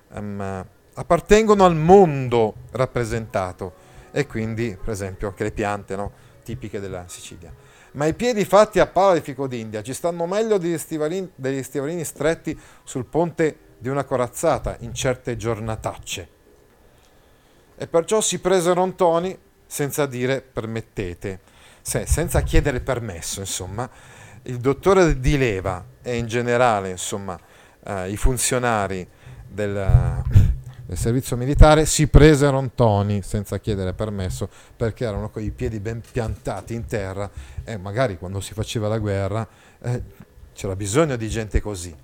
um, 0.08 0.66
appartengono 0.94 1.64
al 1.64 1.76
mondo 1.76 2.54
rappresentato 2.72 3.84
e 4.10 4.26
quindi, 4.26 4.76
per 4.82 4.92
esempio, 4.92 5.28
anche 5.28 5.44
le 5.44 5.52
piante, 5.52 5.96
no? 5.96 6.12
tipiche 6.42 6.80
della 6.80 7.04
Sicilia. 7.06 7.52
Ma 7.92 8.06
i 8.06 8.14
piedi 8.14 8.44
fatti 8.44 8.78
a 8.78 8.86
pala 8.86 9.14
di 9.14 9.20
fico 9.20 9.46
d'India 9.46 9.82
ci 9.82 9.94
stanno 9.94 10.26
meglio 10.26 10.58
degli 10.58 10.78
stivalini, 10.78 11.30
degli 11.34 11.62
stivalini 11.62 12.04
stretti 12.04 12.58
sul 12.84 13.06
ponte 13.06 13.58
di 13.78 13.88
una 13.88 14.04
corazzata 14.04 14.76
in 14.80 14.94
certe 14.94 15.36
giornatacce. 15.36 16.28
E 17.76 17.86
perciò 17.86 18.20
si 18.20 18.38
presero 18.38 18.82
un 18.82 18.94
toni 18.94 19.36
senza 19.66 20.06
dire 20.06 20.40
permettete, 20.40 21.40
Se, 21.82 22.06
senza 22.06 22.40
chiedere 22.42 22.80
permesso, 22.80 23.40
insomma, 23.40 23.88
il 24.42 24.58
dottore 24.58 25.18
di 25.18 25.36
leva 25.36 25.84
e 26.02 26.16
in 26.16 26.26
generale, 26.26 26.90
insomma, 26.90 27.38
eh, 27.84 28.10
i 28.10 28.16
funzionari 28.16 29.06
del, 29.48 30.22
del 30.86 30.96
servizio 30.96 31.36
militare 31.36 31.86
si 31.86 32.06
presero 32.06 32.58
Antoni 32.58 33.22
senza 33.22 33.58
chiedere 33.58 33.92
permesso 33.92 34.48
perché 34.76 35.04
erano 35.04 35.30
con 35.30 35.42
i 35.42 35.50
piedi 35.50 35.80
ben 35.80 36.00
piantati 36.00 36.74
in 36.74 36.86
terra 36.86 37.30
e 37.64 37.76
magari 37.76 38.18
quando 38.18 38.40
si 38.40 38.54
faceva 38.54 38.88
la 38.88 38.98
guerra 38.98 39.46
eh, 39.82 40.02
c'era 40.52 40.74
bisogno 40.74 41.16
di 41.16 41.28
gente 41.28 41.60
così. 41.60 41.94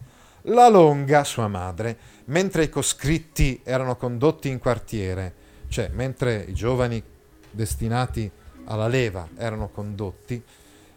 La 0.46 0.68
Longa, 0.68 1.24
sua 1.24 1.46
madre, 1.46 1.96
mentre 2.26 2.64
i 2.64 2.68
coscritti 2.68 3.60
erano 3.62 3.96
condotti 3.96 4.48
in 4.48 4.58
quartiere, 4.58 5.34
cioè 5.68 5.88
mentre 5.92 6.44
i 6.48 6.52
giovani 6.52 7.02
destinati 7.50 8.30
alla 8.64 8.88
leva 8.88 9.28
erano 9.36 9.68
condotti 9.68 10.42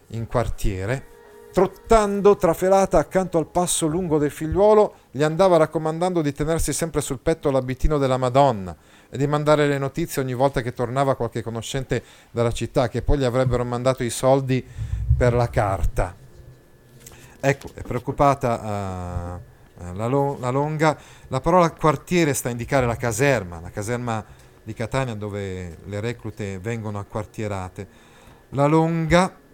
in 0.08 0.26
quartiere, 0.26 1.14
trottando 1.56 2.36
trafelata 2.36 2.98
accanto 2.98 3.38
al 3.38 3.46
passo 3.46 3.86
lungo 3.86 4.18
del 4.18 4.30
figliuolo, 4.30 4.96
gli 5.10 5.22
andava 5.22 5.56
raccomandando 5.56 6.20
di 6.20 6.34
tenersi 6.34 6.74
sempre 6.74 7.00
sul 7.00 7.18
petto 7.18 7.50
l'abitino 7.50 7.96
della 7.96 8.18
Madonna 8.18 8.76
e 9.08 9.16
di 9.16 9.26
mandare 9.26 9.66
le 9.66 9.78
notizie 9.78 10.20
ogni 10.20 10.34
volta 10.34 10.60
che 10.60 10.74
tornava 10.74 11.14
qualche 11.14 11.40
conoscente 11.40 12.02
dalla 12.30 12.52
città, 12.52 12.88
che 12.88 13.00
poi 13.00 13.16
gli 13.16 13.24
avrebbero 13.24 13.64
mandato 13.64 14.04
i 14.04 14.10
soldi 14.10 14.62
per 15.16 15.32
la 15.32 15.48
carta. 15.48 16.14
Ecco, 17.40 17.70
è 17.72 17.80
preoccupata 17.80 19.40
uh, 19.78 19.94
la, 19.96 20.06
lo- 20.08 20.36
la 20.38 20.50
Longa. 20.50 20.94
La 21.28 21.40
parola 21.40 21.70
quartiere 21.70 22.34
sta 22.34 22.48
a 22.48 22.50
indicare 22.50 22.84
la 22.84 22.96
caserma, 22.96 23.60
la 23.60 23.70
caserma 23.70 24.22
di 24.62 24.74
Catania 24.74 25.14
dove 25.14 25.78
le 25.86 26.00
reclute 26.00 26.58
vengono 26.58 26.98
acquartierate. 26.98 27.88
La 28.50 28.66
Longa 28.66 29.44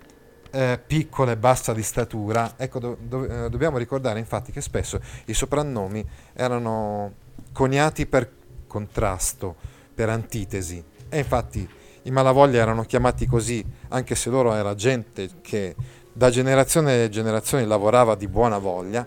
eh, 0.52 0.78
piccola 0.86 1.32
e 1.32 1.36
bassa 1.36 1.72
di 1.72 1.82
statura, 1.82 2.54
ecco, 2.56 2.78
do, 2.78 2.96
do, 3.00 3.24
eh, 3.24 3.50
dobbiamo 3.50 3.78
ricordare 3.78 4.18
infatti 4.18 4.52
che 4.52 4.60
spesso 4.60 5.00
i 5.24 5.34
soprannomi 5.34 6.06
erano 6.34 7.14
coniati 7.52 8.06
per 8.06 8.30
contrasto, 8.66 9.56
per 9.94 10.10
antitesi, 10.10 10.82
e 11.08 11.18
infatti 11.18 11.68
i 12.02 12.10
Malavoglia 12.10 12.60
erano 12.60 12.84
chiamati 12.84 13.26
così, 13.26 13.64
anche 13.88 14.14
se 14.14 14.30
loro 14.30 14.54
era 14.54 14.74
gente 14.74 15.28
che 15.40 15.74
da 16.12 16.30
generazione 16.30 17.04
in 17.04 17.10
generazione 17.10 17.64
lavorava 17.64 18.14
di 18.14 18.28
buona 18.28 18.58
voglia, 18.58 19.06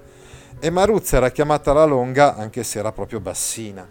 e 0.59 0.69
Maruzza 0.69 1.17
era 1.17 1.29
chiamata 1.29 1.73
la 1.73 1.85
Longa, 1.85 2.35
anche 2.35 2.63
se 2.63 2.79
era 2.79 2.91
proprio 2.91 3.19
bassina. 3.19 3.87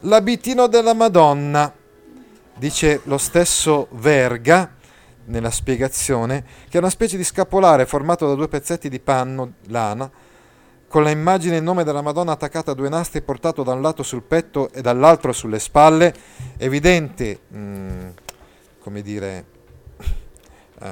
L'abitino 0.00 0.66
della 0.66 0.94
Madonna, 0.94 1.72
dice 2.56 3.00
lo 3.04 3.18
stesso 3.18 3.86
Verga, 3.92 4.80
nella 5.26 5.50
spiegazione, 5.50 6.44
che 6.68 6.76
è 6.76 6.80
una 6.80 6.90
specie 6.90 7.16
di 7.16 7.24
scapolare 7.24 7.86
formato 7.86 8.26
da 8.26 8.34
due 8.34 8.48
pezzetti 8.48 8.88
di 8.88 9.00
panno, 9.00 9.54
lana, 9.68 10.10
con 10.88 11.02
la 11.02 11.10
immagine 11.10 11.54
e 11.54 11.58
il 11.58 11.64
nome 11.64 11.84
della 11.84 12.02
Madonna 12.02 12.32
attaccata 12.32 12.72
a 12.72 12.74
due 12.74 12.90
nastri 12.90 13.22
portato 13.22 13.62
da 13.62 13.72
un 13.72 13.80
lato 13.80 14.02
sul 14.02 14.22
petto 14.22 14.70
e 14.72 14.82
dall'altro 14.82 15.32
sulle 15.32 15.58
spalle, 15.58 16.14
evidente, 16.58 17.40
mh, 17.48 17.58
mm, 17.58 18.08
come 18.78 19.00
dire, 19.00 19.44
uh, 20.80 20.86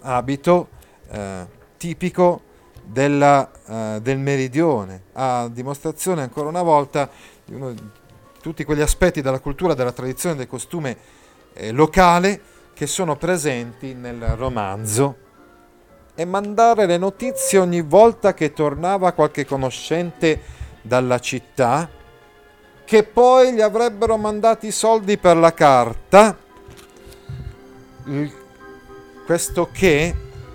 abito 0.00 0.68
uh, 1.08 1.18
tipico 1.76 2.40
della, 2.84 3.50
uh, 3.66 4.00
del 4.00 4.18
meridione, 4.18 5.02
a 5.12 5.48
dimostrazione 5.52 6.22
ancora 6.22 6.48
una 6.48 6.62
volta 6.62 7.10
di 7.44 7.54
uno, 7.54 7.74
tutti 8.40 8.64
quegli 8.64 8.80
aspetti 8.80 9.20
della 9.20 9.40
cultura, 9.40 9.74
della 9.74 9.92
tradizione, 9.92 10.36
del 10.36 10.46
costume 10.46 10.96
eh, 11.54 11.72
locale 11.72 12.40
che 12.74 12.86
sono 12.86 13.16
presenti 13.16 13.94
nel 13.94 14.20
romanzo 14.36 15.16
e 16.14 16.24
mandare 16.24 16.86
le 16.86 16.98
notizie 16.98 17.58
ogni 17.58 17.80
volta 17.80 18.34
che 18.34 18.52
tornava 18.52 19.12
qualche 19.12 19.46
conoscente 19.46 20.40
dalla 20.82 21.18
città, 21.18 21.88
che 22.84 23.04
poi 23.04 23.54
gli 23.54 23.60
avrebbero 23.60 24.16
mandati 24.16 24.66
i 24.66 24.72
soldi 24.72 25.16
per 25.16 25.36
la 25.36 25.54
carta. 25.54 26.36
questo 29.24 29.68
che 29.72 30.14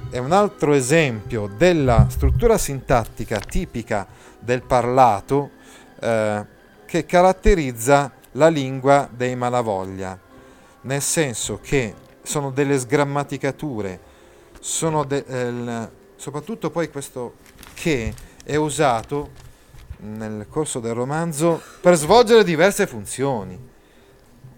è 0.09 0.17
un 0.17 0.31
altro 0.31 0.73
esempio 0.73 1.49
della 1.57 2.07
struttura 2.09 2.57
sintattica 2.57 3.39
tipica 3.39 4.05
del 4.39 4.61
parlato 4.61 5.51
eh, 5.99 6.45
che 6.85 7.05
caratterizza 7.05 8.11
la 8.33 8.49
lingua 8.49 9.09
dei 9.09 9.35
malavoglia 9.35 10.25
nel 10.87 11.01
senso 11.01 11.59
che 11.61 11.93
sono 12.23 12.49
delle 12.49 12.79
sgrammaticature, 12.79 13.99
sono 14.59 15.03
de, 15.03 15.23
eh, 15.27 15.89
soprattutto 16.15 16.71
poi 16.71 16.89
questo 16.89 17.35
che 17.73 18.13
è 18.43 18.55
usato 18.55 19.45
nel 19.97 20.47
corso 20.49 20.79
del 20.79 20.93
romanzo 20.93 21.61
per 21.81 21.95
svolgere 21.95 22.43
diverse 22.45 22.87
funzioni, 22.87 23.59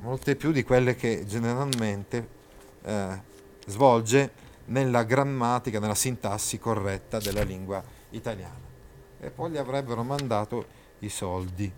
molte 0.01 0.35
più 0.35 0.51
di 0.51 0.63
quelle 0.63 0.95
che 0.95 1.25
generalmente 1.25 2.27
eh, 2.83 3.21
svolge 3.65 4.31
nella 4.65 5.03
grammatica, 5.03 5.79
nella 5.79 5.95
sintassi 5.95 6.59
corretta 6.59 7.17
della 7.17 7.41
lingua 7.41 7.83
italiana. 8.11 8.67
E 9.19 9.31
poi 9.31 9.49
gli 9.49 9.57
avrebbero 9.57 10.03
mandato 10.03 10.77
i 10.99 11.09
soldi, 11.09 11.71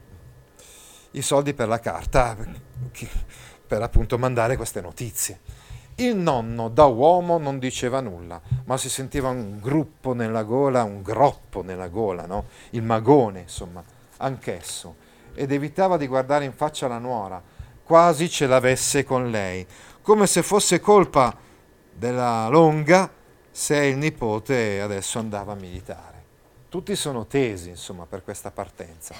i 1.12 1.22
soldi 1.22 1.54
per 1.54 1.70
la 1.70 1.80
carta 1.80 2.36
per 3.72 3.82
appunto 3.82 4.18
mandare 4.18 4.58
queste 4.58 4.82
notizie. 4.82 5.40
Il 5.96 6.18
nonno 6.18 6.68
da 6.68 6.88
uomo 6.88 7.38
non 7.38 7.58
diceva 7.58 8.02
nulla, 8.02 8.42
ma 8.66 8.76
si 8.76 8.90
sentiva 8.90 9.30
un 9.30 9.60
gruppo 9.62 10.12
nella 10.12 10.44
gola, 10.44 10.84
un 10.84 11.02
groppo 11.02 11.64
nella 11.64 11.88
gola, 11.88 12.26
no? 12.26 12.48
il 12.72 12.84
magone, 12.84 13.40
insomma, 13.40 13.82
anch'esso, 14.18 14.96
ed 15.34 15.54
evitava 15.54 15.96
di 15.96 16.08
guardare 16.08 16.44
in 16.44 16.52
faccia 16.52 16.90
la 16.90 16.98
nuora, 16.98 17.42
quasi 17.82 18.30
ce 18.30 18.46
l'avesse 18.46 19.06
con 19.06 19.32
lei, 19.32 19.66
come 20.02 20.28
se 20.28 20.44
fosse 20.44 20.82
colpa 20.82 21.34
della 21.94 22.50
longa 22.50 23.10
se 23.50 23.86
il 23.86 23.96
nipote 23.96 24.82
adesso 24.82 25.18
andava 25.18 25.54
a 25.54 25.56
militare. 25.56 26.24
Tutti 26.68 26.94
sono 26.98 27.26
tesi, 27.26 27.70
insomma, 27.70 28.06
per 28.06 28.22
questa 28.22 28.52
partenza. 28.52 29.16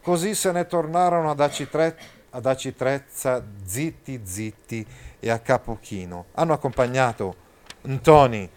Così 0.00 0.34
se 0.34 0.52
ne 0.52 0.66
tornarono 0.66 1.30
ad, 1.30 1.40
Acitre, 1.40 1.98
ad 2.34 2.46
Acitrezza 2.46 3.44
zitti 3.64 4.20
zitti 4.24 4.84
e 5.20 5.30
a 5.30 5.38
Capochino. 5.38 6.26
Hanno 6.32 6.52
accompagnato 6.52 7.36
Ntoni, 7.86 8.50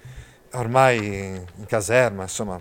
ormai 0.54 0.98
in 0.98 1.66
caserma, 1.68 2.24
insomma, 2.24 2.60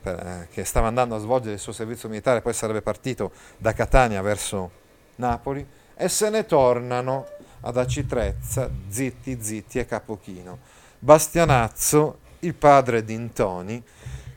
per, 0.00 0.14
eh, 0.18 0.48
che 0.50 0.64
stava 0.64 0.86
andando 0.86 1.16
a 1.16 1.18
svolgere 1.18 1.54
il 1.54 1.58
suo 1.60 1.72
servizio 1.72 2.08
militare, 2.08 2.40
poi 2.40 2.54
sarebbe 2.54 2.80
partito 2.80 3.32
da 3.58 3.72
Catania 3.72 4.22
verso 4.22 4.70
Napoli, 5.16 5.66
e 5.94 6.08
se 6.08 6.30
ne 6.30 6.46
tornano 6.46 7.26
ad 7.60 7.76
Acitrezza, 7.76 8.70
zitti, 8.88 9.38
zitti 9.40 9.78
e 9.78 9.86
Capochino. 9.86 10.58
Bastianazzo, 10.98 12.18
il 12.40 12.54
padre 12.54 13.04
di 13.04 13.16
Ntoni, 13.16 13.82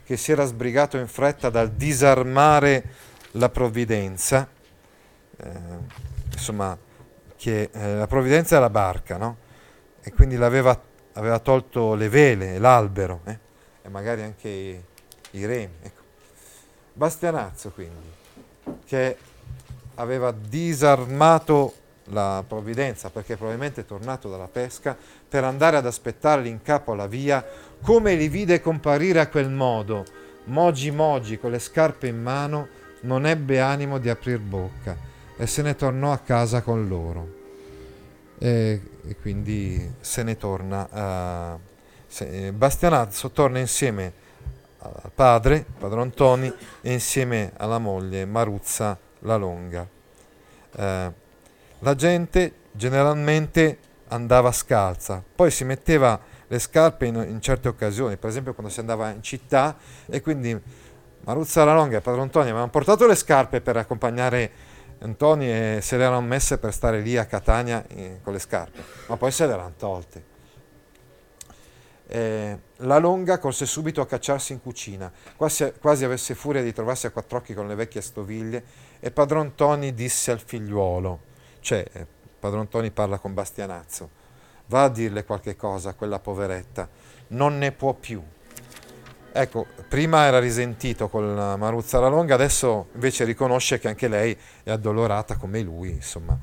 che 0.04 0.16
si 0.16 0.32
era 0.32 0.44
sbrigato 0.44 0.98
in 0.98 1.06
fretta 1.06 1.48
dal 1.48 1.70
disarmare 1.70 2.84
la 3.32 3.48
provvidenza, 3.48 4.48
eh, 5.36 6.16
insomma, 6.38 6.76
che 7.36 7.70
eh, 7.72 7.94
la 7.94 8.06
provvidenza 8.06 8.56
è 8.56 8.60
la 8.60 8.70
barca, 8.70 9.16
no? 9.16 9.36
E 10.00 10.12
quindi 10.12 10.36
l'aveva, 10.36 10.80
aveva 11.14 11.38
tolto 11.38 11.94
le 11.94 12.08
vele, 12.08 12.58
l'albero, 12.58 13.20
eh? 13.24 13.38
e 13.82 13.88
magari 13.88 14.22
anche 14.22 14.48
i, 14.48 14.82
i 15.32 15.44
remi. 15.44 15.74
Ecco. 15.82 16.02
Bastianazzo, 16.94 17.70
quindi, 17.70 18.10
che 18.84 19.16
aveva 19.96 20.32
disarmato 20.32 21.74
la 22.10 22.42
provvidenza 22.46 23.10
perché 23.10 23.36
probabilmente 23.36 23.82
è 23.82 23.84
tornato 23.84 24.30
dalla 24.30 24.48
pesca 24.48 24.96
per 25.28 25.44
andare 25.44 25.76
ad 25.76 25.84
aspettarli 25.84 26.48
in 26.48 26.62
capo 26.62 26.92
alla 26.92 27.06
via 27.06 27.44
come 27.82 28.14
li 28.14 28.28
vide 28.28 28.62
comparire 28.62 29.20
a 29.20 29.28
quel 29.28 29.50
modo 29.50 30.04
mogi 30.44 30.90
mogi 30.90 31.38
con 31.38 31.50
le 31.50 31.58
scarpe 31.58 32.06
in 32.06 32.22
mano 32.22 32.68
non 33.02 33.26
ebbe 33.26 33.60
animo 33.60 33.98
di 33.98 34.08
aprir 34.08 34.38
bocca 34.38 34.96
e 35.38 35.46
se 35.46 35.62
ne 35.62 35.76
tornò 35.76 36.12
a 36.12 36.18
casa 36.18 36.60
con 36.62 36.86
loro. 36.88 37.36
E, 38.38 38.80
e 39.06 39.16
quindi 39.16 39.94
se 40.00 40.22
ne 40.22 40.36
torna 40.36 41.54
uh, 41.54 41.60
se, 42.06 42.52
Bastianazzo 42.52 43.30
torna 43.30 43.58
insieme 43.58 44.26
al 44.78 45.10
padre 45.12 45.64
padron 45.78 46.12
Toni 46.12 46.52
e 46.80 46.92
insieme 46.92 47.52
alla 47.56 47.78
moglie 47.78 48.24
Maruzza 48.24 48.98
la 49.20 49.36
Longa. 49.36 49.86
Uh, 50.72 51.12
la 51.80 51.94
gente 51.94 52.52
generalmente 52.72 53.78
andava 54.08 54.52
scalza, 54.52 55.22
poi 55.34 55.50
si 55.50 55.64
metteva 55.64 56.18
le 56.46 56.58
scarpe 56.58 57.06
in, 57.06 57.14
in, 57.28 57.40
certe 57.40 57.68
occasioni, 57.68 58.16
per 58.16 58.30
esempio 58.30 58.54
quando 58.54 58.72
si 58.72 58.80
andava 58.80 59.10
in 59.10 59.22
città 59.22 59.76
e 60.06 60.20
quindi 60.20 60.58
Maruzza 61.24 61.64
la 61.64 61.74
Longa 61.74 61.98
e 61.98 62.00
Padron 62.00 62.22
Antonio 62.22 62.48
avevano 62.48 62.70
portato 62.70 63.06
le 63.06 63.14
scarpe 63.14 63.60
per 63.60 63.76
accompagnare 63.76 64.50
Antoni 65.00 65.48
e 65.48 65.78
se 65.80 65.96
le 65.96 66.04
erano 66.04 66.26
messe 66.26 66.58
per 66.58 66.72
stare 66.72 67.00
lì 67.00 67.16
a 67.16 67.26
Catania 67.26 67.86
eh, 67.86 68.20
con 68.22 68.32
le 68.32 68.38
scarpe, 68.38 68.82
ma 69.06 69.16
poi 69.16 69.30
se 69.30 69.46
le 69.46 69.52
erano 69.52 69.74
tolte. 69.76 70.36
Eh, 72.10 72.58
la 72.76 72.98
Longa 72.98 73.38
corse 73.38 73.66
subito 73.66 74.00
a 74.00 74.06
cacciarsi 74.06 74.52
in 74.52 74.62
cucina, 74.62 75.12
quasi, 75.36 75.72
quasi 75.80 76.04
avesse 76.04 76.34
furia 76.34 76.62
di 76.62 76.72
trovarsi 76.72 77.06
a 77.06 77.10
quattro 77.10 77.38
occhi 77.38 77.54
con 77.54 77.68
le 77.68 77.74
vecchie 77.74 78.00
stoviglie, 78.00 78.64
e 78.98 79.10
padron 79.10 79.54
Toni 79.54 79.94
disse 79.94 80.30
al 80.30 80.40
figliuolo, 80.40 81.20
cioè 81.60 81.84
eh, 81.92 82.06
padron 82.40 82.68
Toni 82.68 82.90
parla 82.90 83.18
con 83.18 83.34
Bastianazzo, 83.34 84.10
va 84.66 84.84
a 84.84 84.88
dirle 84.88 85.24
qualche 85.24 85.54
cosa 85.54 85.90
a 85.90 85.94
quella 85.94 86.18
poveretta, 86.18 86.88
non 87.28 87.58
ne 87.58 87.72
può 87.72 87.92
più. 87.92 88.22
Ecco, 89.30 89.66
prima 89.88 90.24
era 90.24 90.38
risentito 90.38 91.08
con 91.08 91.34
la 91.34 91.56
Maruzza 91.56 91.98
alla 91.98 92.08
Longa, 92.08 92.34
adesso 92.34 92.88
invece 92.94 93.24
riconosce 93.24 93.78
che 93.78 93.88
anche 93.88 94.08
lei 94.08 94.36
è 94.62 94.70
addolorata 94.70 95.36
come 95.36 95.60
lui, 95.60 95.90
insomma, 95.90 96.36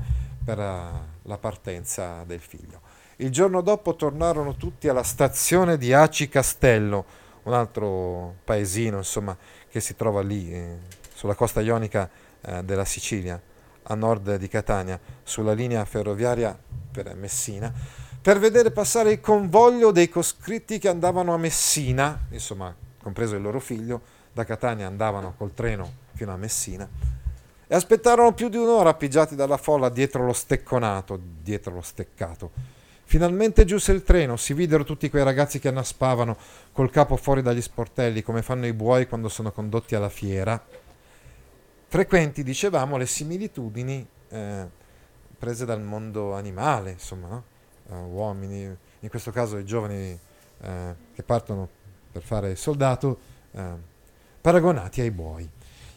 per 0.44 0.60
eh, 0.60 0.90
la 1.24 1.38
partenza 1.38 2.24
del 2.26 2.40
figlio. 2.40 2.82
Il 3.18 3.32
giorno 3.32 3.62
dopo 3.62 3.96
tornarono 3.96 4.56
tutti 4.56 4.88
alla 4.88 5.04
stazione 5.04 5.78
di 5.78 5.94
Aci 5.94 6.30
Castello, 6.30 7.06
un 7.44 7.54
altro 7.54 8.36
paesino, 8.44 8.98
insomma, 8.98 9.36
che 9.70 9.80
si 9.80 9.96
trova 9.96 10.22
lì, 10.22 10.54
eh, 10.54 10.78
sulla 11.14 11.36
costa 11.36 11.62
ionica 11.62 12.10
eh, 12.42 12.64
della 12.64 12.86
Sicilia 12.86 13.42
a 13.88 13.96
nord 13.96 14.38
di 14.38 14.48
Catania, 14.48 15.00
sulla 15.24 15.54
linea 15.54 15.84
ferroviaria 15.86 16.58
per 16.92 17.14
Messina, 17.16 17.72
per 18.26 18.40
vedere 18.40 18.72
passare 18.72 19.12
il 19.12 19.22
convoglio 19.22 19.92
dei 19.92 20.10
coscritti 20.10 20.80
che 20.80 20.90
andavano 20.90 21.36
a 21.36 21.38
Messina, 21.38 22.26
insomma, 22.32 22.76
compreso 23.00 23.36
il 23.36 23.44
loro 23.44 23.60
figlio, 23.60 24.02
da 24.34 24.44
Catania 24.44 24.88
andavano 24.88 25.36
col 25.38 25.54
treno 25.54 25.92
fino 26.16 26.34
a 26.34 26.36
Messina, 26.36 26.90
e 27.68 27.76
aspettarono 27.76 28.34
più 28.34 28.50
di 28.50 28.58
un'ora 28.58 28.90
appiggiati 28.90 29.36
dalla 29.36 29.58
folla 29.58 29.90
dietro 29.90 30.26
lo 30.26 30.34
stecconato, 30.34 31.20
dietro 31.44 31.76
lo 31.76 31.84
steccato. 31.84 32.50
Finalmente 33.04 33.64
giunse 33.64 33.92
il 33.92 34.02
treno, 34.02 34.38
si 34.38 34.56
videro 34.56 34.84
tutti 34.84 35.08
quei 35.12 35.24
ragazzi 35.24 35.60
che 35.60 35.68
annaspavano 35.68 36.36
col 36.72 36.90
capo 36.90 37.18
fuori 37.18 37.44
dagli 37.44 37.62
sportelli, 37.62 38.24
come 38.24 38.42
fanno 38.42 38.66
i 38.66 38.74
buoi 38.74 39.08
quando 39.08 39.30
sono 39.30 39.52
condotti 39.52 39.94
alla 39.94 40.10
fiera 40.10 40.60
frequenti, 41.88 42.42
dicevamo, 42.42 42.98
le 42.98 43.06
similitudini 43.06 44.08
eh, 44.30 44.68
prese 45.38 45.64
dal 45.66 45.84
mondo 45.84 46.34
animale, 46.34 46.90
insomma, 46.90 47.28
no? 47.28 47.44
Uh, 47.88 47.96
uomini, 47.96 48.64
in 49.00 49.10
questo 49.10 49.32
caso 49.32 49.58
i 49.58 49.66
giovani 49.66 50.12
uh, 50.12 50.68
che 51.14 51.24
partono 51.24 51.68
per 52.12 52.22
fare 52.24 52.52
il 52.52 52.58
soldato, 52.58 53.20
uh, 53.52 53.62
paragonati 54.42 55.02
ai 55.02 55.12
buoi. 55.12 55.50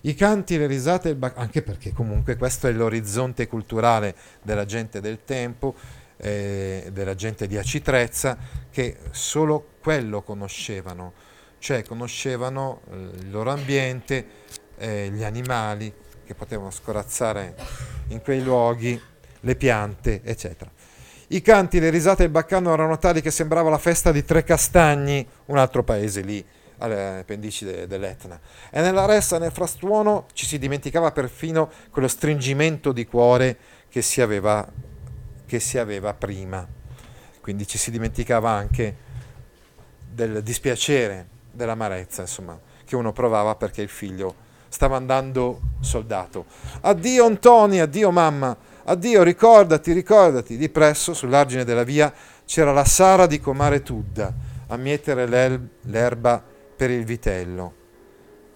I 0.03 0.15
canti, 0.15 0.57
le 0.57 0.67
risate, 0.67 1.15
bac- 1.15 1.39
anche 1.39 1.63
perché 1.63 1.93
comunque 1.93 2.37
questo 2.37 2.69
è 2.69 2.73
l'orizzonte 2.73 3.49
culturale 3.49 4.15
della 4.43 4.65
gente 4.65 5.01
del 5.01 5.25
tempo, 5.25 5.75
eh, 6.19 6.91
della 6.93 7.15
gente 7.15 7.47
di 7.47 7.57
Acitrezza, 7.57 8.37
che 8.71 8.99
solo 9.11 9.73
quello 9.81 10.23
conoscevano, 10.23 11.13
cioè 11.59 11.83
conoscevano 11.83 12.83
il 12.93 13.31
loro 13.31 13.51
ambiente, 13.51 14.27
eh, 14.77 15.11
gli 15.11 15.25
animali 15.25 15.93
che 16.25 16.35
potevano 16.35 16.71
scorazzare 16.71 17.57
in 18.09 18.23
quei 18.23 18.43
luoghi, 18.43 19.01
le 19.41 19.57
piante, 19.57 20.21
eccetera. 20.23 20.71
I 21.31 21.43
canti, 21.43 21.79
le 21.79 21.91
risate 21.91 22.23
e 22.23 22.27
il 22.27 22.33
baccano 22.33 22.73
erano 22.73 22.97
tali 22.97 23.21
che 23.21 23.31
sembrava 23.31 23.69
la 23.69 23.77
festa 23.77 24.13
di 24.13 24.25
Tre 24.25 24.45
Castagni, 24.45 25.27
un 25.47 25.59
altro 25.59 25.83
paese 25.85 26.23
lì, 26.23 26.43
alle 26.79 27.23
pendici 27.27 27.67
de, 27.67 27.87
dell'Etna. 27.87 28.41
E 28.71 28.81
nella 28.81 29.05
ressa, 29.05 29.39
nel 29.39 29.53
frastuono, 29.53 30.27
ci 30.33 30.47
si 30.47 30.59
dimenticava 30.59 31.13
perfino 31.13 31.71
quello 31.91 32.09
stringimento 32.09 32.93
di 32.93 33.07
cuore 33.07 33.59
che 33.91 34.01
si 34.01 34.23
aveva, 34.23 34.67
che 35.45 35.61
si 35.61 35.77
aveva 35.77 36.15
prima. 36.15 36.67
Quindi 37.43 37.67
ci 37.67 37.77
si 37.77 37.91
dimenticava 37.91 38.49
anche 38.49 38.97
del 40.11 40.43
dispiacere, 40.43 41.29
dell'amarezza, 41.53 42.23
insomma, 42.23 42.59
che 42.87 42.97
uno 42.97 43.13
provava 43.13 43.55
perché 43.55 43.83
il 43.83 43.91
figlio 43.91 44.47
stava 44.69 44.97
andando 44.97 45.61
soldato. 45.81 46.47
Addio 46.81 47.27
Antoni, 47.27 47.81
addio 47.81 48.11
mamma, 48.11 48.57
addio, 48.89 49.23
ricordati, 49.23 49.93
ricordati. 49.93 50.57
Di 50.57 50.69
presso, 50.69 51.15
sull'argine 51.15 51.65
della 51.65 51.85
via, 51.85 52.13
c'era 52.45 52.73
la 52.73 52.85
Sara 52.85 53.27
di 53.27 53.41
Comare 53.41 53.83
Tudda 53.83 54.33
a 54.69 54.77
mietere 54.77 55.27
l'erba 55.83 56.43
per 56.77 56.91
il 56.91 57.05
vitello. 57.05 57.75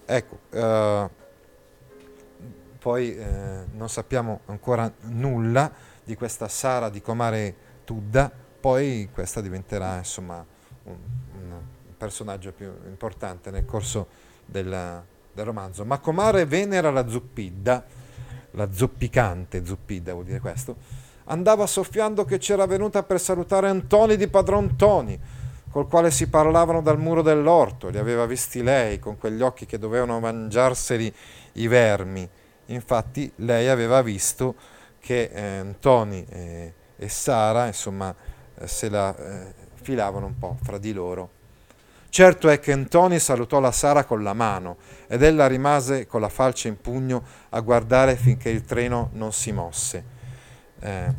Ecco, 0.05 0.39
uh, 0.57 1.09
poi 2.77 3.15
eh, 3.15 3.65
non 3.71 3.87
sappiamo 3.87 4.41
ancora 4.47 4.91
nulla 5.03 5.71
di 6.03 6.15
questa 6.15 6.47
Sara 6.49 6.89
di 6.89 7.01
Comare 7.01 7.55
Tudda, 7.85 8.31
poi 8.59 9.09
questa 9.13 9.39
diventerà 9.39 9.97
insomma 9.97 10.45
un, 10.83 10.97
un 11.33 11.61
personaggio 11.97 12.51
più 12.51 12.71
importante 12.87 13.51
nel 13.51 13.65
corso 13.65 14.07
della, 14.45 15.03
del 15.31 15.45
romanzo. 15.45 15.85
Ma 15.85 15.99
Comare 15.99 16.45
venera 16.45 16.91
la 16.91 17.07
zuppidda, 17.07 17.85
la 18.55 18.71
zoppicante 18.71 19.65
zuppidda 19.65 20.13
vuol 20.13 20.25
dire 20.25 20.39
questo, 20.39 20.75
andava 21.25 21.65
soffiando 21.67 22.25
che 22.25 22.37
c'era 22.37 22.65
venuta 22.65 23.03
per 23.03 23.19
salutare 23.19 23.69
Antoni 23.69 24.17
di 24.17 24.27
Padron 24.27 24.75
Toni, 24.75 25.19
col 25.69 25.87
quale 25.87 26.11
si 26.11 26.27
parlavano 26.27 26.81
dal 26.81 26.99
muro 26.99 27.21
dell'orto, 27.21 27.89
li 27.89 27.97
aveva 27.97 28.25
visti 28.25 28.61
lei 28.61 28.99
con 28.99 29.17
quegli 29.17 29.41
occhi 29.41 29.65
che 29.65 29.79
dovevano 29.79 30.19
mangiarseli 30.19 31.13
i 31.53 31.67
vermi. 31.67 32.29
Infatti 32.67 33.31
lei 33.37 33.67
aveva 33.67 34.01
visto 34.01 34.55
che 34.99 35.31
eh, 35.33 35.57
Antoni 35.57 36.25
e, 36.29 36.73
e, 36.95 37.09
Sara, 37.09 37.65
insomma, 37.65 38.13
eh, 38.55 38.67
se 38.67 38.89
la 38.89 39.15
eh, 39.15 39.53
filavano 39.73 40.27
un 40.27 40.37
po' 40.37 40.57
fra 40.61 40.77
di 40.77 40.93
loro 40.93 41.32
Certo 42.13 42.47
è 42.47 42.59
che 42.59 42.71
Antoni 42.73 43.17
salutò 43.17 43.59
la 43.59 43.71
Sara 43.71 44.03
con 44.03 44.21
la 44.21 44.33
mano 44.33 44.77
ed 45.07 45.23
ella 45.23 45.47
rimase 45.47 46.05
con 46.05 46.21
la 46.21 46.29
falce 46.29 46.67
in 46.67 46.79
pugno 46.79 47.23
a 47.49 47.59
guardare 47.61 48.15
finché 48.17 48.51
il 48.51 48.61
treno 48.61 49.09
non 49.13 49.33
si 49.33 49.51
mosse. 49.51 50.03
Eh, 50.79 51.15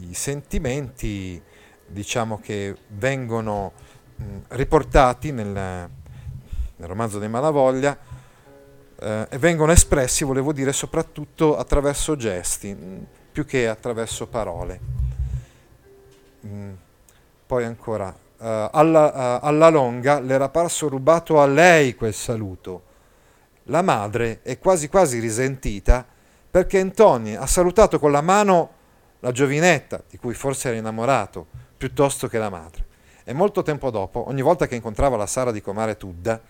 I 0.00 0.12
sentimenti, 0.12 1.42
diciamo 1.86 2.40
che 2.40 2.76
vengono 2.88 3.72
mh, 4.16 4.24
riportati 4.48 5.32
nel, 5.32 5.46
nel, 5.48 5.88
romanzo 6.76 7.18
dei 7.18 7.30
Malavoglia 7.30 7.96
eh, 9.00 9.26
e 9.30 9.38
vengono 9.38 9.72
espressi, 9.72 10.24
volevo 10.24 10.52
dire, 10.52 10.74
soprattutto 10.74 11.56
attraverso 11.56 12.16
gesti, 12.16 12.74
mh, 12.74 13.06
più 13.32 13.46
che 13.46 13.66
attraverso 13.66 14.26
parole. 14.26 14.80
Mh, 16.40 16.70
poi 17.46 17.64
ancora, 17.64 18.14
alla, 18.44 19.40
uh, 19.40 19.46
alla 19.46 19.68
longa 19.68 20.20
le 20.20 20.34
era 20.34 20.48
parso 20.48 20.88
rubato 20.88 21.40
a 21.40 21.46
lei 21.46 21.94
quel 21.94 22.14
saluto. 22.14 22.82
La 23.64 23.82
madre 23.82 24.40
è 24.42 24.58
quasi 24.58 24.88
quasi 24.88 25.18
risentita 25.18 26.06
perché 26.50 26.80
Antoni 26.80 27.36
ha 27.36 27.46
salutato 27.46 27.98
con 27.98 28.10
la 28.10 28.22
mano 28.22 28.70
la 29.20 29.32
giovinetta, 29.32 30.02
di 30.08 30.16
cui 30.16 30.34
forse 30.34 30.68
era 30.68 30.78
innamorato, 30.78 31.46
piuttosto 31.76 32.28
che 32.28 32.38
la 32.38 32.48
madre. 32.48 32.86
E 33.24 33.32
molto 33.32 33.62
tempo 33.62 33.90
dopo, 33.90 34.26
ogni 34.28 34.42
volta 34.42 34.66
che 34.66 34.74
incontrava 34.74 35.16
la 35.16 35.26
Sara 35.26 35.50
di 35.50 35.60
Comare 35.60 35.96
Tudda, 35.96 36.40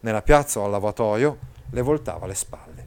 nella 0.00 0.22
piazza 0.22 0.60
o 0.60 0.64
al 0.64 0.70
lavatoio, 0.70 1.38
le 1.70 1.80
voltava 1.80 2.26
le 2.26 2.34
spalle. 2.34 2.85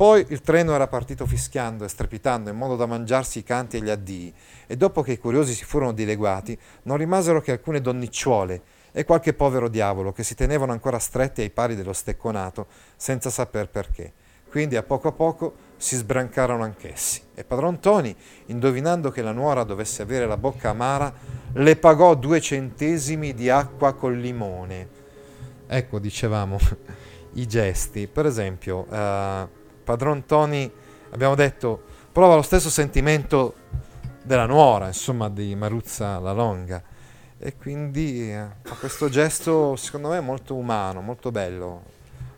Poi 0.00 0.24
il 0.30 0.40
treno 0.40 0.72
era 0.74 0.86
partito 0.86 1.26
fischiando 1.26 1.84
e 1.84 1.88
strepitando 1.88 2.48
in 2.48 2.56
modo 2.56 2.74
da 2.74 2.86
mangiarsi 2.86 3.40
i 3.40 3.42
canti 3.42 3.76
e 3.76 3.82
gli 3.82 3.90
addii, 3.90 4.34
e 4.66 4.74
dopo 4.74 5.02
che 5.02 5.12
i 5.12 5.18
curiosi 5.18 5.52
si 5.52 5.66
furono 5.66 5.92
dileguati, 5.92 6.58
non 6.84 6.96
rimasero 6.96 7.42
che 7.42 7.52
alcune 7.52 7.82
donnicciuole 7.82 8.62
e 8.92 9.04
qualche 9.04 9.34
povero 9.34 9.68
diavolo 9.68 10.10
che 10.12 10.22
si 10.22 10.34
tenevano 10.34 10.72
ancora 10.72 10.98
stretti 10.98 11.42
ai 11.42 11.50
pari 11.50 11.74
dello 11.74 11.92
stecconato, 11.92 12.68
senza 12.96 13.28
saper 13.28 13.68
perché. 13.68 14.10
Quindi 14.48 14.76
a 14.76 14.82
poco 14.82 15.08
a 15.08 15.12
poco 15.12 15.54
si 15.76 15.96
sbrancarono 15.96 16.64
anch'essi. 16.64 17.20
E 17.34 17.44
padron 17.44 17.78
Toni, 17.78 18.16
indovinando 18.46 19.10
che 19.10 19.20
la 19.20 19.32
nuora 19.32 19.64
dovesse 19.64 20.00
avere 20.00 20.24
la 20.24 20.38
bocca 20.38 20.70
amara, 20.70 21.12
le 21.52 21.76
pagò 21.76 22.14
due 22.14 22.40
centesimi 22.40 23.34
di 23.34 23.50
acqua 23.50 23.92
col 23.92 24.16
limone. 24.16 24.88
Ecco, 25.66 25.98
dicevamo, 25.98 26.56
i 27.34 27.46
gesti. 27.46 28.06
Per 28.06 28.24
esempio, 28.24 28.86
uh, 28.88 29.59
padron 29.90 30.24
Toni, 30.24 30.70
abbiamo 31.10 31.34
detto, 31.34 31.82
prova 32.12 32.36
lo 32.36 32.42
stesso 32.42 32.70
sentimento 32.70 33.54
della 34.22 34.46
nuora, 34.46 34.86
insomma, 34.86 35.28
di 35.28 35.56
Maruzza 35.56 36.20
la 36.20 36.30
Longa. 36.30 36.80
E 37.36 37.56
quindi 37.56 38.30
eh, 38.30 38.46
fa 38.62 38.76
questo 38.76 39.08
gesto, 39.08 39.74
secondo 39.74 40.10
me, 40.10 40.20
molto 40.20 40.54
umano, 40.54 41.00
molto 41.00 41.32
bello. 41.32 41.82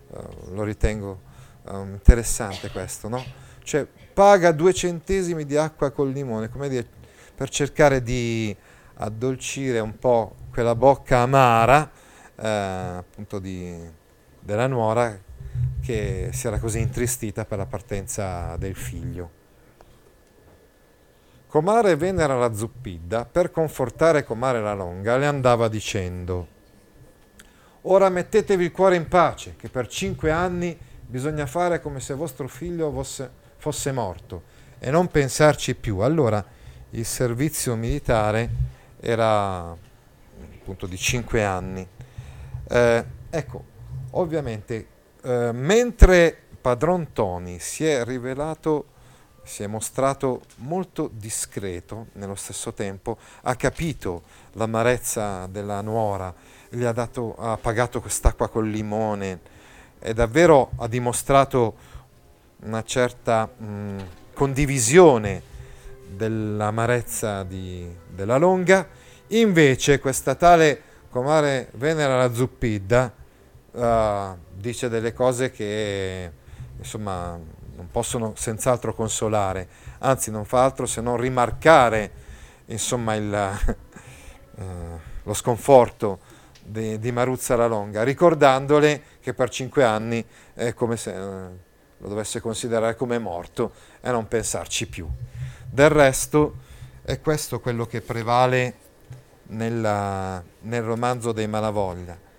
Uh, 0.09 0.55
lo 0.55 0.63
ritengo 0.63 1.21
um, 1.65 1.93
interessante 1.93 2.71
questo, 2.71 3.09
no? 3.09 3.23
Cioè, 3.63 3.87
paga 4.15 4.51
due 4.53 4.73
centesimi 4.73 5.45
di 5.45 5.57
acqua 5.59 5.91
col 5.91 6.11
limone, 6.11 6.49
come 6.49 6.71
dire, 6.71 6.87
per 7.35 7.51
cercare 7.51 8.03
di 8.03 8.57
addolcire 8.95 9.79
un 9.79 9.99
po' 9.99 10.37
quella 10.51 10.75
bocca 10.75 11.19
amara, 11.19 11.91
eh, 12.35 12.49
appunto, 12.49 13.39
di, 13.39 13.79
della 14.41 14.67
nuora 14.67 15.31
che 15.81 16.31
si 16.33 16.47
era 16.47 16.59
così 16.59 16.81
intristita 16.81 17.45
per 17.45 17.59
la 17.59 17.67
partenza 17.67 18.57
del 18.57 18.75
figlio. 18.75 19.41
Comare 21.47 21.97
Venera 21.97 22.39
la 22.39 22.55
Zuppidda, 22.55 23.27
per 23.27 23.51
confortare 23.51 24.25
Comare 24.25 24.61
la 24.61 24.73
Longa, 24.75 25.17
le 25.17 25.27
andava 25.27 25.69
dicendo 25.69 26.61
Ora 27.83 28.09
mettetevi 28.09 28.65
il 28.65 28.73
cuore 28.73 28.97
in 28.97 29.09
pace, 29.09 29.57
che 29.57 29.69
per 29.69 29.89
cinque 29.89 30.31
anni 30.31 30.79
bisogna 31.05 31.47
fare 31.47 31.81
come 31.81 31.99
se 31.99 32.15
vostro 32.15 32.47
figlio 32.47 32.93
fosse, 32.93 33.29
fosse 33.57 33.91
morto 33.91 34.45
e 34.79 34.91
non 34.91 35.09
pensarci 35.09 35.75
più. 35.75 35.99
Allora 35.99 36.45
il 36.91 37.05
servizio 37.05 37.75
militare 37.75 38.49
era 39.01 39.71
appunto 39.71 40.87
di 40.87 40.97
cinque 40.97 41.45
anni. 41.45 41.87
Eh, 42.69 43.05
ecco, 43.31 43.65
ovviamente 44.11 44.87
eh, 45.23 45.53
mentre 45.53 46.37
padron 46.61 47.13
Tony 47.13 47.59
si 47.59 47.87
è 47.87 48.05
rivelato, 48.05 48.87
si 49.45 49.63
è 49.63 49.67
mostrato 49.67 50.43
molto 50.59 51.11
discreto 51.13 52.07
nello 52.15 52.35
stesso 52.35 52.73
tempo, 52.73 53.19
ha 53.43 53.55
capito 53.57 54.23
l'amarezza 54.53 55.47
della 55.47 55.81
nuora, 55.81 56.33
gli 56.69 56.85
ha, 56.85 56.93
dato, 56.93 57.35
ha 57.37 57.57
pagato 57.57 58.01
quest'acqua 58.01 58.49
col 58.49 58.69
limone 58.69 59.41
e 59.99 60.15
davvero 60.15 60.71
ha 60.77 60.87
dimostrato 60.89 61.91
una 62.63 62.83
certa 62.83 63.47
mh, 63.47 63.97
condivisione 64.35 65.43
dell'amarezza 66.09 67.43
di, 67.43 67.89
della 68.09 68.37
longa, 68.39 68.89
invece 69.29 69.99
questa 69.99 70.35
tale 70.35 70.83
comare 71.11 71.71
Venera 71.75 72.17
la 72.17 72.33
Zuppidda 72.33 73.21
uh, 73.73 74.37
dice 74.55 74.89
delle 74.89 75.13
cose 75.13 75.51
che 75.51 76.31
insomma 76.79 77.39
non 77.75 77.89
possono 77.91 78.35
senz'altro 78.37 78.95
consolare, 78.95 79.69
anzi 79.99 80.31
non 80.31 80.45
fa 80.45 80.65
altro 80.65 80.87
se 80.87 81.01
non 81.01 81.17
rimarcare 81.17 82.11
insomma 82.67 83.15
il, 83.15 83.59
uh, 84.55 84.63
lo 85.25 85.35
sconforto 85.35 86.21
di, 86.63 86.99
di, 86.99 87.13
Maruzza 87.13 87.57
la 87.57 87.67
Longa, 87.67 88.03
ricordandole 88.03 89.03
che 89.21 89.35
per 89.35 89.51
cinque 89.51 89.85
anni 89.85 90.25
è 90.55 90.75
come 90.75 90.97
se 90.97 91.11
uh, 91.11 91.59
lo 91.99 92.09
dovesse 92.09 92.41
considerare 92.41 92.97
come 92.97 93.19
morto 93.19 93.73
e 94.01 94.11
non 94.11 94.29
pensarci 94.29 94.87
più. 94.87 95.09
Del 95.65 95.91
resto 95.91 96.57
è 97.03 97.21
questo 97.21 97.61
quello 97.61 97.87
che 97.87 98.01
prevale 98.01 98.75
nella, 99.49 100.43
nel 100.61 100.83
romanzo 100.83 101.33
dei 101.33 101.47
Malavoglia 101.47 102.31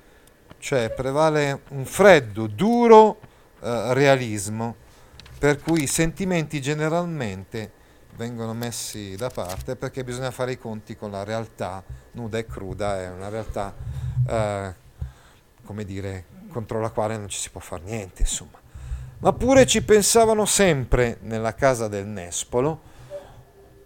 cioè 0.63 0.91
prevale 0.91 1.63
un 1.71 1.84
freddo, 1.84 2.47
duro 2.47 3.19
eh, 3.60 3.93
realismo, 3.93 4.76
per 5.38 5.60
cui 5.60 5.84
i 5.84 5.88
sentimenti 5.88 6.62
generalmente 6.62 7.69
vengono 8.15 8.54
messi 8.54 9.17
da 9.17 9.30
parte 9.30 9.76
perché 9.76 10.06
bisogna 10.06 10.32
fare 10.32 10.54
i 10.54 10.58
conti 10.58 10.95
con 10.95 11.12
la 11.12 11.26
realtà 11.26 11.84
nuda 12.12 12.38
e 12.38 12.45
cruda, 12.45 13.02
è 13.02 13.10
una 13.10 13.28
realtà, 13.28 13.76
eh, 14.26 14.73
come 15.65 15.84
dire, 15.84 16.26
contro 16.47 16.80
la 16.80 16.91
quale 16.91 17.17
non 17.17 17.28
ci 17.28 17.39
si 17.39 17.49
può 17.49 17.60
fare 17.60 17.84
niente, 17.84 18.21
insomma. 18.21 18.58
Ma 19.17 19.34
pure 19.34 19.65
ci 19.65 19.84
pensavano 19.84 20.45
sempre 20.45 21.17
nella 21.23 21.56
casa 21.56 21.89
del 21.89 22.06
Nespolo, 22.06 22.91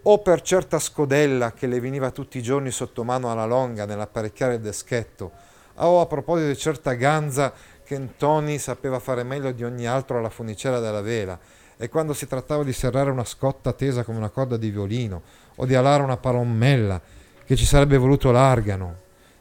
o 0.03 0.19
per 0.19 0.41
certa 0.43 0.77
scodella 0.77 1.53
che 1.53 1.65
le 1.65 1.79
veniva 1.79 2.11
tutti 2.11 2.37
i 2.37 2.43
giorni 2.43 2.69
sotto 2.69 3.03
mano 3.03 3.31
alla 3.31 3.45
longa 3.45 3.85
nell'apparecchiare 3.85 4.53
il 4.53 4.61
deschetto, 4.61 5.46
Oh, 5.79 6.01
a 6.01 6.07
proposito 6.07 6.47
di 6.47 6.57
certa 6.57 6.93
ganza 6.93 7.53
che 7.83 7.97
Ntoni 7.99 8.57
sapeva 8.57 8.97
fare 8.99 9.21
meglio 9.23 9.51
di 9.51 9.63
ogni 9.63 9.85
altro 9.85 10.17
alla 10.17 10.29
funicella 10.29 10.79
della 10.79 11.01
vela, 11.01 11.37
e 11.77 11.87
quando 11.87 12.13
si 12.13 12.27
trattava 12.27 12.63
di 12.63 12.73
serrare 12.73 13.11
una 13.11 13.23
scotta 13.23 13.73
tesa 13.73 14.03
come 14.03 14.17
una 14.17 14.29
corda 14.29 14.57
di 14.57 14.71
violino, 14.71 15.21
o 15.55 15.65
di 15.65 15.75
alare 15.75 16.01
una 16.01 16.17
palommella, 16.17 16.99
che 17.45 17.55
ci 17.55 17.65
sarebbe 17.65 17.97
voluto 17.97 18.31
l'argano. 18.31 18.95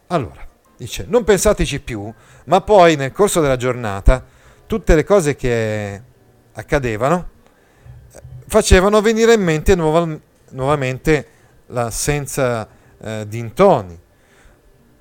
Allora, 0.09 0.47
dice, 0.77 1.07
non 1.09 1.25
pensateci 1.25 1.81
più, 1.81 2.13
ma 2.45 2.61
poi 2.61 2.97
nel 2.97 3.13
corso 3.13 3.41
della 3.41 3.57
giornata 3.57 4.23
tutte 4.67 4.95
le 4.95 5.05
cose 5.05 5.37
che 5.37 6.03
accadevano 6.53 7.29
eh, 8.13 8.21
facevano 8.47 9.01
venire 9.01 9.33
in 9.33 9.43
mente 9.43 9.75
nuova, 9.75 10.07
nuovamente 10.51 11.27
l'assenza 11.69 12.69
eh, 12.99 13.25
di 13.27 13.43
Ntoni 13.43 14.05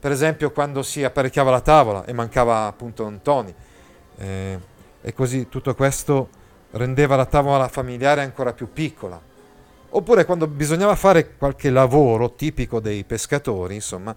per 0.06 0.13
esempio 0.13 0.52
quando 0.52 0.84
si 0.84 1.04
apparecchiava 1.04 1.50
la 1.50 1.62
tavola 1.62 2.06
e 2.06 2.13
mancava 2.13 2.68
appunto 2.68 3.06
Antoni. 3.06 3.52
Eh, 4.18 4.60
e 5.02 5.13
così 5.13 5.50
tutto 5.50 5.74
questo 5.74 6.30
rendeva 6.74 7.15
la 7.15 7.26
tavola 7.26 7.68
familiare 7.68 8.22
ancora 8.22 8.54
più 8.54 8.72
piccola. 8.72 9.20
Oppure 9.89 10.26
quando 10.26 10.46
bisognava 10.46 10.94
fare 10.94 11.36
qualche 11.38 11.72
lavoro 11.72 12.36
tipico 12.36 12.80
dei 12.80 13.04
pescatori, 13.04 13.74
insomma, 13.74 14.15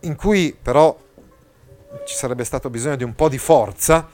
in 0.00 0.16
cui 0.16 0.56
però 0.62 0.98
ci 2.06 2.14
sarebbe 2.14 2.44
stato 2.44 2.70
bisogno 2.70 2.96
di 2.96 3.04
un 3.04 3.14
po' 3.14 3.28
di 3.28 3.36
forza, 3.36 4.08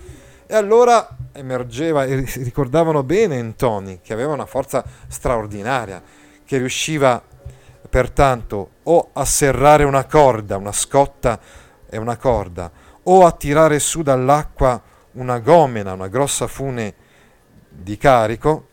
e 0.49 0.55
allora 0.57 1.17
emergeva 1.31 2.07
e 2.07 2.25
ricordavano 2.39 3.05
bene 3.05 3.39
Antoni, 3.39 4.01
che 4.03 4.13
aveva 4.13 4.33
una 4.33 4.47
forza 4.47 4.85
straordinaria, 5.07 6.03
che 6.45 6.59
riusciva 6.59 7.23
pertanto 7.89 8.71
o 8.85 9.11
a 9.13 9.25
serrare 9.25 9.85
una 9.85 10.05
corda, 10.05 10.57
una 10.57 10.73
scotta 10.73 11.39
e 11.89 11.97
una 11.99 12.17
corda, 12.17 12.71
o 13.05 13.25
a 13.25 13.33
tirare 13.33 13.79
su 13.79 14.03
dall'acqua 14.03 14.83
una 15.13 15.39
gomena, 15.39 15.93
una 15.93 16.09
grossa 16.09 16.47
fune 16.47 16.95
di 17.69 17.97
carico, 17.97 18.69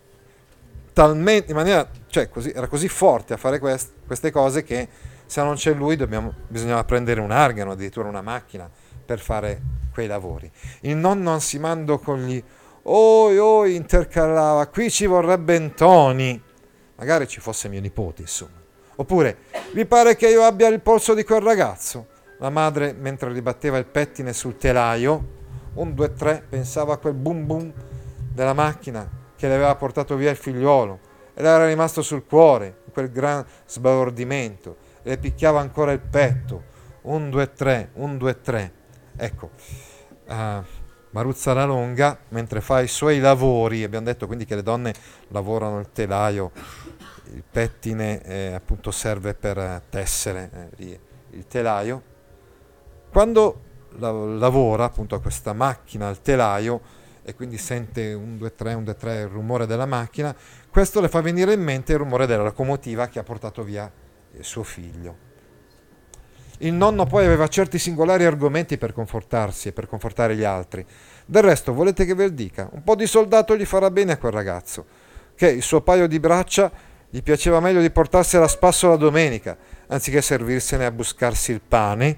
talmente, 0.94 1.52
in 1.52 1.58
maniera, 1.58 1.88
cioè 2.08 2.30
così, 2.30 2.52
era 2.52 2.68
così 2.68 2.88
forte 2.88 3.34
a 3.34 3.38
fare 3.38 3.60
quest, 3.60 3.92
queste 4.06 4.32
cose 4.32 4.64
che 4.64 4.88
se 5.26 5.42
non 5.42 5.56
c'è 5.56 5.74
lui 5.74 5.96
dobbiamo, 5.96 6.34
bisognava 6.48 6.84
prendere 6.84 7.22
un 7.22 7.32
argano, 7.32 7.72
addirittura 7.72 8.08
una 8.08 8.22
macchina 8.22 8.70
per 9.06 9.20
fare 9.20 9.62
quei 9.92 10.08
lavori. 10.08 10.52
Il 10.82 10.96
nonno 10.96 11.32
ansimando 11.32 12.00
con 12.00 12.26
gli 12.26 12.42
oi 12.84 13.38
oi 13.38 13.76
intercalava, 13.76 14.68
qui 14.68 14.90
ci 14.90 15.06
vorrebbe 15.06 15.58
Ntoni, 15.58 16.42
magari 16.96 17.28
ci 17.28 17.40
fosse 17.40 17.70
mio 17.70 17.82
nipote 17.82 18.22
insomma 18.22 18.63
Oppure, 18.96 19.38
vi 19.74 19.86
pare 19.86 20.16
che 20.16 20.30
io 20.30 20.44
abbia 20.44 20.68
il 20.68 20.82
polso 20.82 21.14
di 21.14 21.24
quel 21.24 21.42
ragazzo? 21.42 22.08
La 22.38 22.50
madre, 22.50 22.94
mentre 22.94 23.32
ribatteva 23.32 23.78
il 23.78 23.86
pettine 23.86 24.34
sul 24.34 24.58
telaio, 24.58 25.42
un, 25.76 25.94
due, 25.96 26.14
tre, 26.14 26.44
pensava 26.48 26.94
a 26.94 26.98
quel 26.98 27.14
boom 27.14 27.46
boom 27.46 27.74
della 28.32 28.54
macchina 28.54 29.10
che 29.36 29.48
le 29.48 29.56
aveva 29.56 29.76
portato 29.76 30.16
via 30.16 30.30
il 30.30 30.38
figliuolo 30.38 31.00
e 31.34 31.42
le 31.42 31.48
era 31.48 31.66
rimasto 31.66 32.02
sul 32.02 32.26
cuore, 32.26 32.82
quel 32.92 33.12
gran 33.12 33.44
sbalordimento, 33.66 34.78
le 35.02 35.18
picchiava 35.18 35.60
ancora 35.60 35.92
il 35.92 36.00
petto. 36.00 36.72
Un, 37.02 37.30
due, 37.30 37.52
tre, 37.52 37.90
un, 37.96 38.18
due, 38.18 38.40
tre. 38.40 38.72
Ecco, 39.18 39.50
uh, 40.28 40.64
Maruzza 41.10 41.54
la 41.54 41.66
Longa, 41.66 42.18
mentre 42.30 42.62
fa 42.62 42.82
i 42.82 42.88
suoi 42.88 43.20
lavori, 43.20 43.84
abbiamo 43.84 44.06
detto 44.06 44.26
quindi 44.26 44.46
che 44.46 44.56
le 44.56 44.64
donne 44.64 44.94
lavorano 45.30 45.80
il 45.80 45.92
telaio, 45.92 46.52
il 47.32 47.44
pettine 47.50 48.22
eh, 48.24 48.54
appunto 48.54 48.92
serve 48.92 49.34
per 49.34 49.82
tessere 49.90 50.72
eh, 50.78 51.00
il 51.32 51.48
telaio, 51.48 52.12
quando 53.12 53.62
la, 53.98 54.12
lavora 54.12 54.86
appunto 54.86 55.16
a 55.16 55.22
questa 55.22 55.54
macchina 55.54 56.08
al 56.08 56.22
telaio 56.22 57.02
e 57.24 57.36
quindi 57.36 57.58
sente 57.58 58.14
un 58.14 58.38
2-3, 58.38 58.74
un 58.74 58.84
2-3 58.84 59.22
il 59.22 59.28
rumore 59.28 59.66
della 59.66 59.86
macchina, 59.86 60.36
questo 60.70 61.00
le 61.00 61.08
fa 61.08 61.22
venire 61.22 61.54
in 61.54 61.62
mente 61.62 61.94
il 61.94 62.00
rumore 62.00 62.26
della 62.26 62.44
locomotiva 62.44 63.08
che 63.08 63.20
ha 63.20 63.24
portato 63.24 63.64
via 63.64 63.90
il 64.36 64.44
suo 64.44 64.64
figlio. 64.64 65.32
Il 66.60 66.74
nonno 66.74 67.06
poi 67.06 67.26
aveva 67.26 67.48
certi 67.48 67.78
singolari 67.78 68.26
argomenti 68.26 68.78
per 68.78 68.94
confortarsi 68.94 69.70
e 69.70 69.72
per 69.74 69.88
confortare 69.88 70.36
gli 70.36 70.44
altri. 70.44 70.86
Del 71.26 71.44
resto, 71.44 71.74
volete 71.74 72.06
che 72.06 72.14
ve 72.14 72.28
lo 72.28 72.34
dica? 72.34 72.70
Un 72.72 72.84
po' 72.84 72.96
di 72.96 73.08
soldato 73.08 73.56
gli 73.56 73.66
farà 73.66 73.90
bene 73.90 74.14
a 74.14 74.18
quel 74.18 74.32
ragazzo, 74.32 74.86
che 75.36 75.50
il 75.50 75.62
suo 75.62 75.82
paio 75.82 76.08
di 76.08 76.20
braccia 76.20 76.72
gli 77.14 77.22
piaceva 77.22 77.60
meglio 77.60 77.80
di 77.80 77.92
portarsela 77.92 78.46
a 78.46 78.48
spasso 78.48 78.90
la 78.90 78.96
domenica, 78.96 79.56
anziché 79.86 80.20
servirsene 80.20 80.84
a 80.84 80.90
buscarsi 80.90 81.52
il 81.52 81.62
pane. 81.62 82.18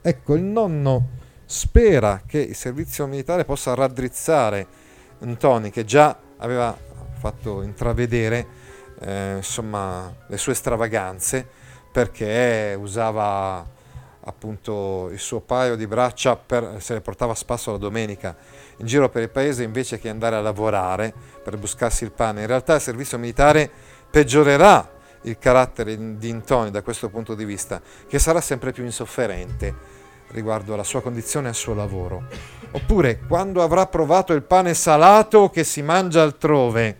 Ecco, 0.00 0.34
il 0.36 0.42
nonno 0.42 1.08
spera 1.44 2.22
che 2.26 2.38
il 2.38 2.56
servizio 2.56 3.06
militare 3.06 3.44
possa 3.44 3.74
raddrizzare 3.74 4.66
Antoni, 5.20 5.68
che 5.68 5.84
già 5.84 6.18
aveva 6.38 6.74
fatto 7.18 7.60
intravedere 7.60 8.46
eh, 9.00 9.34
insomma, 9.36 10.10
le 10.26 10.38
sue 10.38 10.54
stravaganze, 10.54 11.46
perché 11.92 12.74
usava 12.80 13.68
appunto 14.24 15.10
il 15.10 15.18
suo 15.18 15.40
paio 15.40 15.76
di 15.76 15.86
braccia 15.86 16.36
per, 16.36 16.76
se 16.78 16.94
le 16.94 17.02
portava 17.02 17.32
a 17.32 17.34
spasso 17.34 17.72
la 17.72 17.76
domenica 17.76 18.34
in 18.76 18.86
giro 18.86 19.08
per 19.08 19.22
il 19.22 19.30
paese 19.30 19.62
invece 19.62 19.98
che 19.98 20.08
andare 20.08 20.36
a 20.36 20.40
lavorare 20.40 21.12
per 21.42 21.58
buscarsi 21.58 22.04
il 22.04 22.12
pane. 22.12 22.40
In 22.40 22.46
realtà 22.46 22.76
il 22.76 22.80
servizio 22.80 23.18
militare 23.18 23.70
peggiorerà 24.12 24.90
il 25.22 25.38
carattere 25.38 26.18
di 26.18 26.28
Intoni 26.28 26.70
da 26.70 26.82
questo 26.82 27.08
punto 27.08 27.34
di 27.34 27.46
vista, 27.46 27.80
che 28.06 28.18
sarà 28.18 28.42
sempre 28.42 28.70
più 28.70 28.84
insofferente 28.84 30.00
riguardo 30.32 30.74
alla 30.74 30.84
sua 30.84 31.00
condizione 31.00 31.46
e 31.46 31.48
al 31.50 31.54
suo 31.54 31.72
lavoro. 31.72 32.24
Oppure 32.72 33.20
quando 33.20 33.62
avrà 33.62 33.86
provato 33.86 34.34
il 34.34 34.42
pane 34.42 34.74
salato 34.74 35.48
che 35.48 35.64
si 35.64 35.80
mangia 35.80 36.22
altrove. 36.22 36.98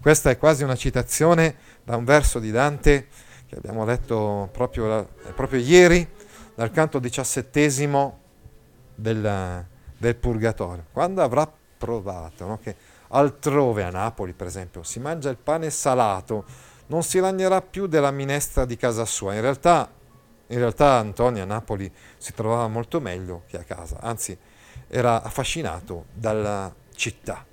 Questa 0.00 0.30
è 0.30 0.36
quasi 0.36 0.64
una 0.64 0.74
citazione 0.74 1.54
da 1.84 1.96
un 1.96 2.04
verso 2.04 2.40
di 2.40 2.50
Dante 2.50 3.06
che 3.46 3.56
abbiamo 3.56 3.84
letto 3.84 4.48
proprio, 4.50 5.10
proprio 5.34 5.60
ieri, 5.60 6.08
dal 6.54 6.72
canto 6.72 6.98
diciassettesimo 6.98 8.20
del, 8.96 9.64
del 9.96 10.16
Purgatorio. 10.16 10.86
Quando 10.90 11.22
avrà 11.22 11.50
provato 11.78 12.46
no? 12.46 12.58
che 12.58 12.74
altrove 13.12 13.84
a 13.84 13.90
Napoli, 13.90 14.32
per 14.32 14.46
esempio, 14.46 14.82
si 14.82 14.98
mangia 15.00 15.30
il 15.30 15.36
pane 15.36 15.70
salato, 15.70 16.44
non 16.86 17.02
si 17.02 17.18
lagnerà 17.18 17.62
più 17.62 17.86
della 17.86 18.10
minestra 18.10 18.64
di 18.64 18.76
casa 18.76 19.04
sua. 19.04 19.34
In 19.34 19.40
realtà, 19.40 19.90
in 20.48 20.58
realtà 20.58 20.98
Antonio 20.98 21.42
a 21.42 21.46
Napoli 21.46 21.90
si 22.16 22.34
trovava 22.34 22.68
molto 22.68 23.00
meglio 23.00 23.44
che 23.46 23.58
a 23.58 23.64
casa, 23.64 23.98
anzi 24.00 24.36
era 24.88 25.22
affascinato 25.22 26.06
dalla 26.12 26.74
città, 26.94 27.44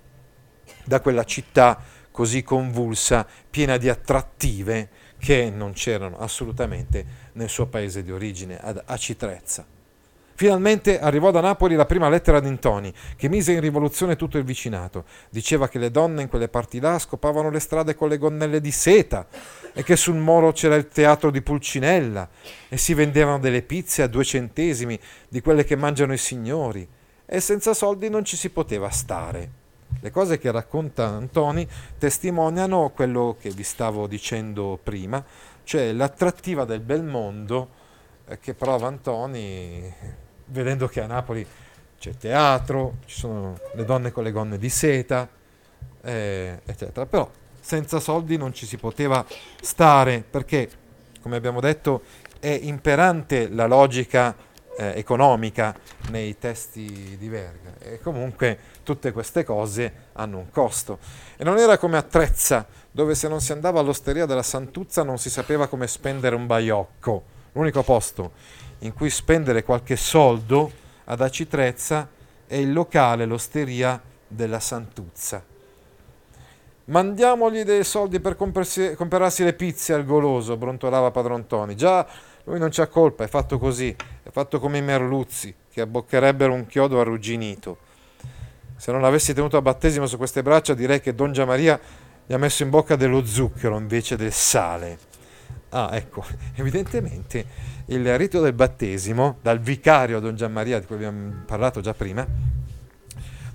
da 0.84 1.00
quella 1.00 1.24
città 1.24 1.82
così 2.12 2.44
convulsa, 2.44 3.26
piena 3.50 3.78
di 3.78 3.88
attrattive 3.88 4.90
che 5.18 5.50
non 5.50 5.74
c'erano 5.74 6.18
assolutamente 6.18 7.06
nel 7.34 7.50
suo 7.50 7.68
paese 7.68 8.04
di 8.04 8.12
origine, 8.12 8.58
a 8.58 8.98
Citrezza. 8.98 9.79
Finalmente 10.40 11.02
arrivò 11.02 11.32
da 11.32 11.42
Napoli 11.42 11.76
la 11.76 11.86
prima 11.86 12.08
lettera 12.08 12.40
di 12.40 12.48
Intoni, 12.48 12.94
che 13.18 13.28
mise 13.28 13.52
in 13.52 13.60
rivoluzione 13.60 14.16
tutto 14.16 14.38
il 14.38 14.46
vicinato. 14.46 15.04
Diceva 15.30 15.68
che 15.68 15.80
le 15.80 15.92
donne 15.92 16.22
in 16.22 16.30
quelle 16.30 16.48
parti 16.48 16.80
là 16.80 16.98
scopavano 16.98 17.50
le 17.50 17.60
strade 17.60 17.94
con 17.94 18.08
le 18.08 18.18
gonnelle 18.18 18.62
di 18.62 18.72
seta 18.72 19.28
e 19.74 19.84
che 19.84 19.98
sul 19.98 20.16
Moro 20.16 20.54
c'era 20.54 20.76
il 20.76 20.88
teatro 20.88 21.30
di 21.30 21.42
Pulcinella 21.42 22.30
e 22.70 22.78
si 22.78 22.94
vendevano 22.94 23.38
delle 23.40 23.64
pizze 23.64 24.02
a 24.02 24.08
due 24.08 24.24
centesimi 24.24 24.98
di 25.28 25.42
quelle 25.42 25.66
che 25.66 25.76
mangiano 25.76 26.14
i 26.14 26.18
signori 26.18 26.88
e 27.26 27.40
senza 27.42 27.74
soldi 27.74 28.08
non 28.08 28.24
ci 28.24 28.38
si 28.38 28.50
poteva 28.50 28.90
stare. 28.92 29.50
Le 30.00 30.10
cose 30.10 30.38
che 30.38 30.52
racconta 30.52 31.06
Antoni 31.06 31.68
testimoniano 31.98 32.94
quello 32.96 33.36
che 33.38 33.50
vi 33.50 33.64
stavo 33.64 34.08
dicendo 34.08 34.80
prima, 34.82 35.22
cioè 35.66 35.92
l'attrattiva 35.92 36.64
del 36.64 36.80
bel 36.80 37.04
mondo 37.04 37.68
eh, 38.26 38.40
che 38.40 38.54
prova 38.54 38.88
Antoni 38.88 40.28
vedendo 40.50 40.88
che 40.88 41.02
a 41.02 41.08
Napoli 41.08 41.46
c'è 42.00 42.16
teatro, 42.16 42.98
ci 43.06 43.20
sono 43.20 43.58
le 43.74 43.86
donne 43.86 44.12
con 44.12 44.24
le 44.24 44.32
gonne 44.32 44.58
di 44.58 44.70
seta, 44.70 45.28
eh, 46.02 46.60
eccetera. 46.66 47.06
Però 47.06 47.30
senza 47.60 48.00
soldi 48.00 48.38
non 48.38 48.54
ci 48.54 48.66
si 48.66 48.78
poteva 48.78 49.26
stare 49.62 50.24
perché, 50.28 50.70
come 51.22 51.36
abbiamo 51.36 51.60
detto, 51.60 52.04
è 52.40 52.58
imperante 52.62 53.50
la 53.50 53.66
logica 53.66 54.34
eh, 54.78 54.94
economica 54.96 55.76
nei 56.10 56.38
testi 56.38 57.18
di 57.18 57.28
Verga 57.28 57.74
e 57.80 58.00
comunque 58.00 58.58
tutte 58.84 59.12
queste 59.12 59.44
cose 59.44 59.94
hanno 60.14 60.38
un 60.38 60.50
costo. 60.50 61.00
E 61.36 61.44
non 61.44 61.58
era 61.58 61.78
come 61.78 61.98
a 61.98 62.02
Trezza, 62.02 62.66
dove 62.90 63.14
se 63.14 63.28
non 63.28 63.42
si 63.42 63.52
andava 63.52 63.82
all'osteria 63.82 64.26
della 64.26 64.42
Santuzza 64.42 65.04
non 65.04 65.18
si 65.18 65.30
sapeva 65.30 65.68
come 65.68 65.86
spendere 65.86 66.36
un 66.36 66.48
baiocco, 66.48 67.24
l'unico 67.52 67.84
posto 67.84 68.32
in 68.80 68.94
cui 68.94 69.10
spendere 69.10 69.64
qualche 69.64 69.96
soldo 69.96 70.72
ad 71.06 71.22
Acitrezza 71.22 72.08
è 72.48 72.56
il 72.56 72.72
locale, 72.72 73.26
l'osteria 73.26 74.02
della 74.28 74.60
Santuzza. 74.60 75.44
Mandiamogli 76.86 77.62
dei 77.64 77.84
soldi 77.84 78.20
per 78.20 78.36
comprarsi 78.36 79.44
le 79.44 79.54
pizze 79.54 79.94
al 79.94 80.06
goloso, 80.06 80.58
brontolava 80.58 81.12
padron 81.12 81.46
Toni. 81.46 81.76
Già, 81.76 82.08
lui 82.46 82.58
non 82.58 82.70
c'ha 82.72 82.88
colpa, 82.88 83.24
è 83.24 83.28
fatto 83.28 83.60
così, 83.60 83.96
è 84.24 84.30
fatto 84.32 84.60
come 84.60 84.80
i 84.80 84.82
merluzzi, 84.82 85.54
che 85.72 85.82
abboccherebbero 85.82 86.52
un 86.52 86.66
chiodo 86.66 87.00
arrugginito. 87.00 87.78
Se 88.76 88.92
non 88.92 89.02
l'avessi 89.02 89.34
tenuto 89.34 89.58
a 89.58 89.62
battesimo 89.62 90.08
su 90.08 90.18
queste 90.18 90.42
braccia, 90.42 90.74
direi 90.74 91.00
che 91.00 91.14
Don 91.14 91.32
Giamaria 91.32 91.80
gli 92.26 92.34
ha 92.34 92.38
messo 92.38 92.64
in 92.64 92.72
bocca 92.72 92.96
dello 92.96 93.24
zucchero 93.24 93.78
invece 93.78 94.16
del 94.16 94.32
sale. 94.32 95.09
Ah, 95.70 95.90
ecco, 95.94 96.26
evidentemente 96.56 97.46
il 97.88 98.18
rito 98.18 98.42
del 98.42 98.54
battesimo, 98.54 99.38
dal 99.42 99.60
vicario 99.60 100.20
Don 100.20 100.36
Gianmaria, 100.36 100.80
di 100.80 100.86
cui 100.86 100.96
abbiamo 100.96 101.44
parlato 101.46 101.82
già 101.82 101.94
prima, 101.94 102.26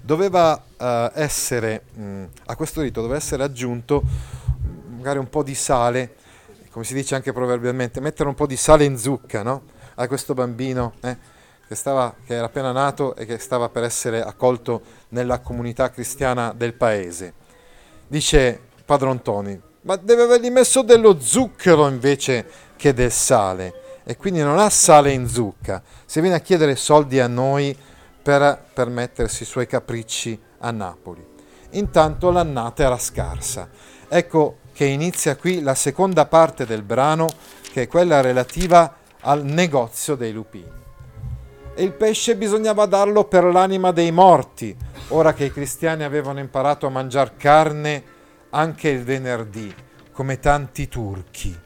doveva 0.01 0.55
uh, 0.55 1.11
essere, 1.15 1.85
mh, 1.95 2.25
a 2.47 2.57
questo 2.57 2.83
rito 2.83 3.01
doveva 3.01 3.19
essere 3.19 3.43
aggiunto 3.43 4.03
magari 4.97 5.19
un 5.19 5.29
po' 5.29 5.43
di 5.43 5.55
sale, 5.55 6.17
come 6.71 6.85
si 6.85 6.95
dice 6.95 7.15
anche 7.15 7.33
proverbialmente, 7.33 8.01
mettere 8.01 8.29
un 8.29 8.35
po' 8.35 8.47
di 8.47 8.57
sale 8.57 8.85
in 8.85 8.97
zucca 8.97 9.43
no? 9.43 9.63
a 9.97 10.07
questo 10.07 10.35
bambino 10.35 10.95
eh, 11.01 11.17
che, 11.67 11.75
stava, 11.75 12.15
che 12.25 12.35
era 12.35 12.47
appena 12.47 12.73
nato 12.73 13.15
e 13.15 13.27
che 13.27 13.39
stava 13.39 13.69
per 13.69 13.85
essere 13.85 14.23
accolto 14.23 14.83
nella 15.11 15.41
comunità 15.41 15.91
cristiana 15.91 16.53
del 16.57 16.75
paese. 16.75 17.35
Dice 18.07 18.61
Padron 18.85 19.23
Toni, 19.23 19.61
ma 19.85 19.97
deve 19.97 20.23
avergli 20.23 20.51
messo 20.51 20.83
dello 20.83 21.21
zucchero 21.21 21.89
invece 21.89 22.47
che 22.77 22.93
del 22.93 23.13
sale 23.13 24.01
e 24.05 24.17
quindi 24.17 24.41
non 24.41 24.59
ha 24.59 24.69
sale 24.71 25.13
in 25.13 25.29
zucca. 25.29 25.83
Se 26.05 26.21
viene 26.21 26.37
a 26.37 26.41
chiedere 26.41 26.77
soldi 26.77 27.21
a 27.21 27.27
noi 27.27 27.77
per 28.23 28.65
permettersi 28.73 29.43
i 29.43 29.47
suoi 29.47 29.67
capricci 29.67 30.39
a 30.59 30.71
Napoli. 30.71 31.25
Intanto 31.71 32.31
l'annata 32.31 32.85
era 32.85 32.99
scarsa. 32.99 33.69
Ecco 34.09 34.59
che 34.73 34.87
inizia 34.87 35.37
qui 35.37 35.61
la 35.61 35.75
seconda 35.75 36.27
parte 36.27 36.67
del 36.67 36.83
brano, 36.83 37.29
che 37.71 37.83
è 37.83 37.87
quella 37.87 38.21
relativa 38.21 38.97
al 39.21 39.45
negozio 39.45 40.15
dei 40.15 40.33
lupini. 40.33 40.83
E 41.75 41.83
il 41.83 41.93
pesce 41.93 42.37
bisognava 42.37 42.87
darlo 42.87 43.25
per 43.25 43.45
l'anima 43.45 43.91
dei 43.93 44.13
morti, 44.13 44.75
ora 45.09 45.35
che 45.35 45.45
i 45.45 45.53
cristiani 45.53 46.05
avevano 46.05 46.39
imparato 46.39 46.87
a 46.87 46.91
mangiare 46.91 47.33
carne 47.37 48.14
anche 48.55 48.89
il 48.89 49.03
venerdì, 49.03 49.75
come 50.13 50.39
tanti 50.39 50.89
turchi. 50.89 51.59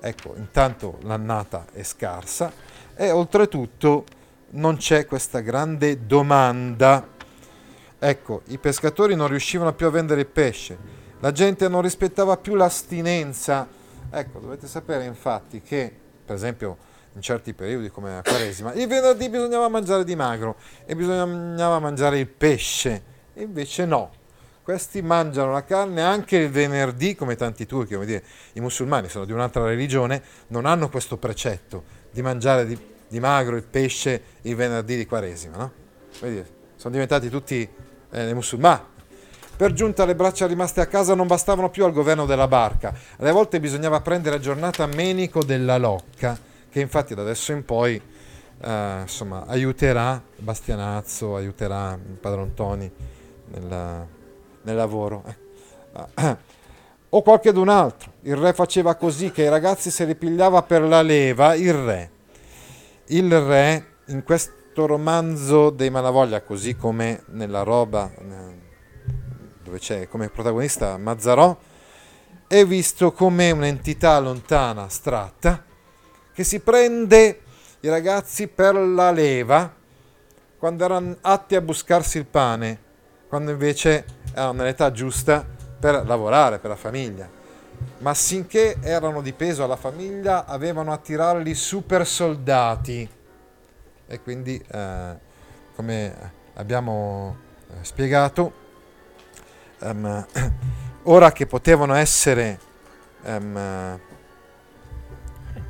Ecco, 0.00 0.34
intanto 0.36 0.98
l'annata 1.02 1.66
è 1.72 1.82
scarsa 1.82 2.52
e 2.94 3.10
oltretutto 3.10 4.04
non 4.50 4.76
c'è 4.76 5.06
questa 5.06 5.40
grande 5.40 6.06
domanda. 6.06 7.08
Ecco, 7.98 8.42
i 8.46 8.58
pescatori 8.58 9.14
non 9.14 9.28
riuscivano 9.28 9.72
più 9.72 9.86
a 9.86 9.90
vendere 9.90 10.20
il 10.20 10.26
pesce, 10.26 10.76
la 11.20 11.32
gente 11.32 11.68
non 11.68 11.80
rispettava 11.80 12.36
più 12.36 12.54
l'astinenza 12.54 13.82
Ecco, 14.16 14.38
dovete 14.38 14.68
sapere 14.68 15.06
infatti 15.06 15.60
che, 15.60 15.92
per 16.24 16.36
esempio, 16.36 16.76
in 17.14 17.20
certi 17.20 17.52
periodi 17.52 17.90
come 17.90 18.14
la 18.14 18.22
Quaresima, 18.22 18.72
il 18.74 18.86
venerdì 18.86 19.28
bisognava 19.28 19.68
mangiare 19.68 20.04
di 20.04 20.14
magro 20.14 20.54
e 20.86 20.94
bisognava 20.94 21.80
mangiare 21.80 22.20
il 22.20 22.28
pesce, 22.28 23.02
invece 23.34 23.84
no. 23.86 24.12
Questi 24.64 25.02
mangiano 25.02 25.52
la 25.52 25.62
carne 25.62 26.00
anche 26.00 26.38
il 26.38 26.48
venerdì, 26.48 27.14
come 27.14 27.36
tanti 27.36 27.66
turchi, 27.66 27.92
come 27.92 28.06
dire, 28.06 28.24
i 28.54 28.60
musulmani 28.60 29.10
sono 29.10 29.26
di 29.26 29.32
un'altra 29.32 29.62
religione, 29.62 30.22
non 30.46 30.64
hanno 30.64 30.88
questo 30.88 31.18
precetto 31.18 31.84
di 32.10 32.22
mangiare 32.22 32.64
di, 32.64 32.78
di 33.06 33.20
magro 33.20 33.56
il 33.56 33.62
pesce 33.62 34.22
il 34.40 34.56
venerdì 34.56 34.96
di 34.96 35.04
Quaresima, 35.04 35.58
no? 35.58 35.72
Dire, 36.18 36.46
sono 36.76 36.94
diventati 36.94 37.28
tutti 37.28 37.68
eh, 38.10 38.32
musulmani. 38.32 38.80
Per 39.54 39.70
giunta 39.74 40.06
le 40.06 40.14
braccia 40.14 40.46
rimaste 40.46 40.80
a 40.80 40.86
casa 40.86 41.14
non 41.14 41.26
bastavano 41.26 41.68
più 41.68 41.84
al 41.84 41.92
governo 41.92 42.24
della 42.24 42.48
barca, 42.48 42.94
alle 43.18 43.32
volte 43.32 43.60
bisognava 43.60 44.00
prendere 44.00 44.36
a 44.36 44.38
giornata 44.38 44.86
Menico 44.86 45.44
della 45.44 45.76
Locca, 45.76 46.38
che 46.70 46.80
infatti 46.80 47.14
da 47.14 47.20
adesso 47.20 47.52
in 47.52 47.66
poi 47.66 48.00
eh, 48.62 49.00
insomma, 49.02 49.44
aiuterà 49.44 50.22
Bastianazzo, 50.36 51.36
aiuterà 51.36 51.98
Padron 52.18 52.54
Toni 52.54 52.90
nel, 53.48 54.06
nel 54.64 54.76
lavoro. 54.76 55.22
Eh. 56.16 56.36
O 57.10 57.22
qualchedun 57.22 57.68
altro. 57.68 58.12
Il 58.22 58.36
re 58.36 58.52
faceva 58.52 58.96
così 58.96 59.30
che 59.30 59.42
i 59.42 59.48
ragazzi 59.48 59.90
se 59.90 60.04
li 60.04 60.16
pigliava 60.16 60.62
per 60.62 60.82
la 60.82 61.00
leva, 61.00 61.54
il 61.54 61.72
re. 61.72 62.10
Il 63.06 63.40
re 63.40 63.86
in 64.06 64.24
questo 64.24 64.86
romanzo 64.86 65.70
dei 65.70 65.90
Malavoglia, 65.90 66.42
così 66.42 66.74
come 66.74 67.22
nella 67.26 67.62
roba 67.62 68.10
eh, 68.12 68.62
dove 69.62 69.78
c'è 69.78 70.08
come 70.08 70.28
protagonista 70.28 70.96
Mazzarò, 70.98 71.56
è 72.48 72.64
visto 72.66 73.12
come 73.12 73.50
un'entità 73.50 74.18
lontana, 74.18 74.82
astratta, 74.82 75.64
che 76.32 76.44
si 76.44 76.60
prende 76.60 77.40
i 77.80 77.88
ragazzi 77.88 78.48
per 78.48 78.74
la 78.74 79.10
leva 79.10 79.72
quando 80.58 80.84
erano 80.84 81.16
atti 81.20 81.54
a 81.54 81.60
buscarsi 81.60 82.18
il 82.18 82.26
pane, 82.26 82.83
quando 83.34 83.50
invece 83.50 84.04
erano 84.32 84.52
nell'età 84.52 84.92
giusta 84.92 85.44
per 85.80 86.06
lavorare 86.06 86.60
per 86.60 86.70
la 86.70 86.76
famiglia. 86.76 87.28
Ma 87.98 88.14
sinché 88.14 88.76
erano 88.80 89.22
di 89.22 89.32
peso 89.32 89.64
alla 89.64 89.74
famiglia, 89.74 90.46
avevano 90.46 90.92
a 90.92 90.98
tirarli 90.98 91.52
super 91.52 92.06
soldati. 92.06 93.08
E 94.06 94.20
quindi, 94.20 94.64
eh, 94.70 95.18
come 95.74 96.14
abbiamo 96.54 97.36
eh, 97.70 97.74
spiegato, 97.80 98.52
um, 99.80 100.26
ora 101.02 101.32
che 101.32 101.46
potevano 101.46 101.94
essere 101.94 102.60
um, 103.24 103.98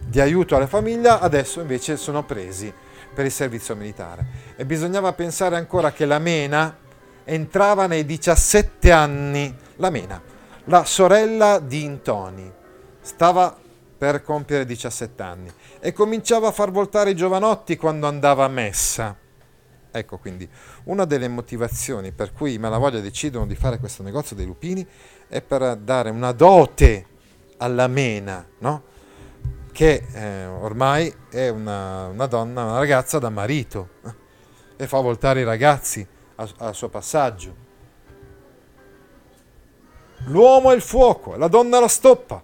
di 0.04 0.20
aiuto 0.20 0.54
alla 0.54 0.66
famiglia, 0.66 1.18
adesso 1.18 1.62
invece 1.62 1.96
sono 1.96 2.24
presi 2.24 2.70
per 3.14 3.24
il 3.24 3.32
servizio 3.32 3.74
militare. 3.74 4.26
E 4.54 4.66
bisognava 4.66 5.14
pensare 5.14 5.56
ancora 5.56 5.92
che 5.92 6.04
la 6.04 6.18
Mena 6.18 6.82
entrava 7.24 7.86
nei 7.86 8.04
17 8.04 8.92
anni, 8.92 9.54
la 9.76 9.90
Mena, 9.90 10.22
la 10.64 10.84
sorella 10.84 11.58
di 11.58 11.82
Intoni, 11.82 12.50
stava 13.00 13.56
per 13.96 14.22
compiere 14.22 14.64
17 14.64 15.22
anni 15.22 15.52
e 15.80 15.92
cominciava 15.92 16.48
a 16.48 16.52
far 16.52 16.70
voltare 16.70 17.10
i 17.10 17.16
giovanotti 17.16 17.76
quando 17.76 18.06
andava 18.06 18.44
a 18.44 18.48
messa. 18.48 19.16
Ecco 19.90 20.18
quindi 20.18 20.48
una 20.84 21.04
delle 21.04 21.28
motivazioni 21.28 22.10
per 22.10 22.32
cui 22.32 22.54
i 22.54 22.58
Malavoglia 22.58 23.00
decidono 23.00 23.46
di 23.46 23.54
fare 23.54 23.78
questo 23.78 24.02
negozio 24.02 24.34
dei 24.34 24.44
lupini 24.44 24.86
è 25.28 25.40
per 25.40 25.76
dare 25.76 26.10
una 26.10 26.32
dote 26.32 27.06
alla 27.58 27.86
Mena, 27.86 28.44
no? 28.58 28.82
che 29.70 30.06
eh, 30.12 30.46
ormai 30.46 31.12
è 31.30 31.48
una, 31.48 32.06
una, 32.06 32.26
donna, 32.26 32.64
una 32.64 32.78
ragazza 32.78 33.18
da 33.18 33.30
marito 33.30 33.90
eh? 34.04 34.14
e 34.76 34.86
fa 34.86 35.00
voltare 35.00 35.40
i 35.40 35.44
ragazzi 35.44 36.06
al 36.36 36.74
suo 36.74 36.88
passaggio. 36.88 37.62
L'uomo 40.26 40.70
è 40.70 40.74
il 40.74 40.80
fuoco, 40.80 41.36
la 41.36 41.48
donna 41.48 41.80
la 41.80 41.88
stoppa, 41.88 42.42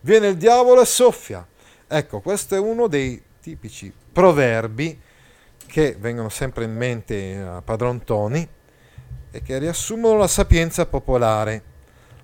viene 0.00 0.28
il 0.28 0.36
diavolo 0.36 0.82
e 0.82 0.84
soffia. 0.84 1.46
Ecco, 1.86 2.20
questo 2.20 2.54
è 2.54 2.58
uno 2.58 2.86
dei 2.86 3.22
tipici 3.40 3.92
proverbi 4.12 5.00
che 5.66 5.96
vengono 5.98 6.28
sempre 6.28 6.64
in 6.64 6.74
mente 6.74 7.38
a 7.38 7.62
Padron 7.62 8.04
Toni 8.04 8.46
e 9.30 9.42
che 9.42 9.58
riassumono 9.58 10.18
la 10.18 10.28
sapienza 10.28 10.86
popolare. 10.86 11.70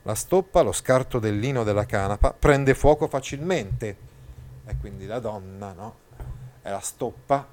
La 0.02 0.14
stoppa, 0.14 0.60
lo 0.60 0.72
scarto 0.72 1.18
del 1.18 1.38
lino 1.38 1.64
della 1.64 1.86
canapa, 1.86 2.32
prende 2.32 2.74
fuoco 2.74 3.08
facilmente 3.08 3.96
e 4.66 4.76
quindi 4.78 5.06
la 5.06 5.18
donna 5.18 5.72
no? 5.72 5.96
è 6.60 6.70
la 6.70 6.80
stoppa 6.80 7.46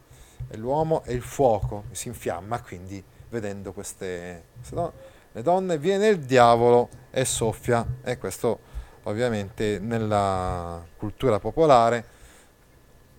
e 0.50 0.58
l'uomo 0.58 1.04
è 1.04 1.12
il 1.12 1.22
fuoco, 1.22 1.86
si 1.92 2.10
infiamma 2.10 2.62
quindi 2.62 3.04
vedendo 3.36 3.74
queste, 3.74 4.44
le 5.34 5.42
donne 5.42 5.78
viene 5.78 6.08
il 6.08 6.20
diavolo 6.20 6.88
e 7.12 7.26
soffia 7.26 7.86
e 8.02 8.18
questo 8.18 8.74
ovviamente 9.04 9.78
nella 9.80 10.82
cultura 10.96 11.40
popolare 11.40 12.14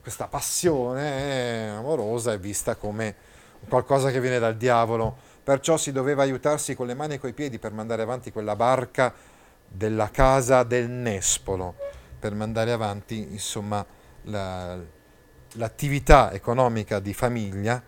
questa 0.00 0.26
passione 0.26 1.68
amorosa 1.68 2.32
è 2.32 2.38
vista 2.38 2.76
come 2.76 3.14
qualcosa 3.68 4.10
che 4.10 4.20
viene 4.20 4.38
dal 4.38 4.56
diavolo, 4.56 5.14
perciò 5.42 5.76
si 5.76 5.92
doveva 5.92 6.22
aiutarsi 6.22 6.74
con 6.74 6.86
le 6.86 6.94
mani 6.94 7.14
e 7.14 7.18
coi 7.18 7.32
piedi 7.32 7.58
per 7.58 7.72
mandare 7.72 8.02
avanti 8.02 8.32
quella 8.32 8.56
barca 8.56 9.12
della 9.68 10.10
casa 10.10 10.62
del 10.62 10.88
Nespolo, 10.88 11.74
per 12.18 12.32
mandare 12.34 12.72
avanti 12.72 13.32
insomma 13.32 13.84
la, 14.22 14.78
l'attività 15.54 16.32
economica 16.32 17.00
di 17.00 17.12
famiglia. 17.12 17.82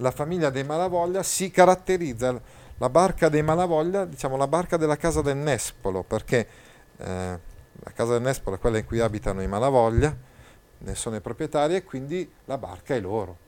La 0.00 0.10
famiglia 0.10 0.50
dei 0.50 0.64
Malavoglia 0.64 1.22
si 1.22 1.50
caratterizza, 1.50 2.40
la 2.78 2.88
barca 2.88 3.28
dei 3.28 3.42
Malavoglia, 3.42 4.04
diciamo 4.04 4.36
la 4.36 4.46
barca 4.46 4.76
della 4.76 4.96
casa 4.96 5.22
del 5.22 5.36
Nespolo, 5.36 6.04
perché 6.04 6.46
eh, 6.96 7.38
la 7.80 7.90
casa 7.92 8.12
del 8.12 8.22
Nespolo 8.22 8.56
è 8.56 8.58
quella 8.58 8.78
in 8.78 8.84
cui 8.84 9.00
abitano 9.00 9.42
i 9.42 9.48
Malavoglia, 9.48 10.16
ne 10.78 10.94
sono 10.94 11.16
i 11.16 11.20
proprietari 11.20 11.74
e 11.74 11.82
quindi 11.82 12.30
la 12.44 12.58
barca 12.58 12.94
è 12.94 13.00
loro. 13.00 13.46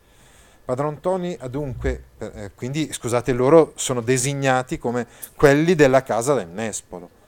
Padron 0.65 1.01
Toni 1.01 1.39
dunque, 1.49 2.05
eh, 2.19 2.51
quindi 2.55 2.93
scusate, 2.93 3.33
loro 3.33 3.73
sono 3.77 4.01
designati 4.01 4.79
come 4.79 5.07
quelli 5.37 5.75
della 5.75 6.03
casa 6.03 6.35
del 6.35 6.49
Nespolo. 6.49 7.19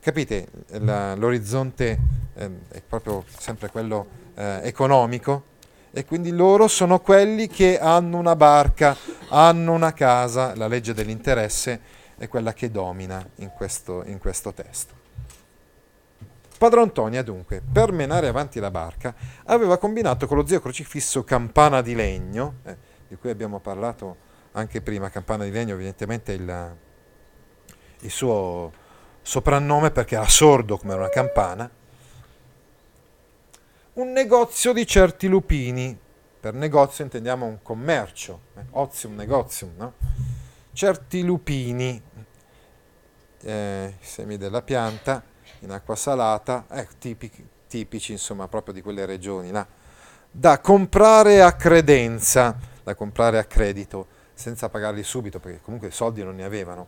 Capite, 0.00 0.48
la, 0.68 1.14
l'orizzonte 1.14 1.98
eh, 2.34 2.50
è 2.68 2.82
proprio 2.86 3.24
sempre 3.38 3.68
quello 3.70 4.06
eh, 4.34 4.60
economico 4.62 5.56
e 5.90 6.04
quindi 6.04 6.30
loro 6.30 6.68
sono 6.68 7.00
quelli 7.00 7.46
che 7.46 7.78
hanno 7.78 8.18
una 8.18 8.36
barca, 8.36 8.96
hanno 9.28 9.72
una 9.72 9.92
casa, 9.92 10.54
la 10.54 10.66
legge 10.68 10.94
dell'interesse 10.94 11.80
è 12.18 12.28
quella 12.28 12.52
che 12.52 12.70
domina 12.70 13.26
in 13.36 13.50
questo, 13.50 14.02
in 14.06 14.18
questo 14.18 14.52
testo. 14.52 14.94
Padron 16.58 16.82
Antonia, 16.82 17.22
dunque, 17.22 17.62
per 17.62 17.92
menare 17.92 18.26
avanti 18.26 18.58
la 18.58 18.72
barca, 18.72 19.14
aveva 19.44 19.78
combinato 19.78 20.26
con 20.26 20.36
lo 20.36 20.46
zio 20.46 20.60
crocifisso 20.60 21.22
Campana 21.22 21.80
di 21.82 21.94
Legno, 21.94 22.56
eh, 22.64 22.76
di 23.06 23.16
cui 23.16 23.30
abbiamo 23.30 23.60
parlato 23.60 24.16
anche 24.52 24.80
prima, 24.80 25.08
Campana 25.08 25.44
di 25.44 25.52
Legno 25.52 25.74
evidentemente 25.74 26.32
il, 26.32 26.76
il 28.00 28.10
suo 28.10 28.72
soprannome 29.22 29.92
perché 29.92 30.16
era 30.16 30.26
sordo 30.26 30.78
come 30.78 30.94
una 30.94 31.08
campana, 31.08 31.70
un 33.98 34.12
negozio 34.12 34.72
di 34.72 34.86
certi 34.86 35.26
lupini. 35.26 35.96
Per 36.40 36.54
negozio 36.54 37.02
intendiamo 37.02 37.46
un 37.46 37.58
commercio, 37.62 38.40
eh, 38.56 38.64
ozium 38.70 39.16
negozium, 39.16 39.72
no? 39.76 39.94
Certi 40.72 41.24
lupini, 41.24 42.00
eh, 43.42 43.94
semi 44.00 44.36
della 44.36 44.62
pianta, 44.62 45.22
in 45.60 45.72
acqua 45.72 45.96
salata, 45.96 46.66
eh, 46.70 46.86
tipici, 46.98 47.44
tipici 47.66 48.12
insomma 48.12 48.46
proprio 48.46 48.72
di 48.72 48.82
quelle 48.82 49.04
regioni 49.04 49.50
là, 49.50 49.66
da 50.30 50.60
comprare 50.60 51.42
a 51.42 51.54
credenza, 51.54 52.56
da 52.84 52.94
comprare 52.94 53.38
a 53.38 53.44
credito, 53.44 54.06
senza 54.32 54.68
pagarli 54.68 55.02
subito 55.02 55.40
perché 55.40 55.60
comunque 55.60 55.90
soldi 55.90 56.22
non 56.22 56.36
ne 56.36 56.44
avevano, 56.44 56.86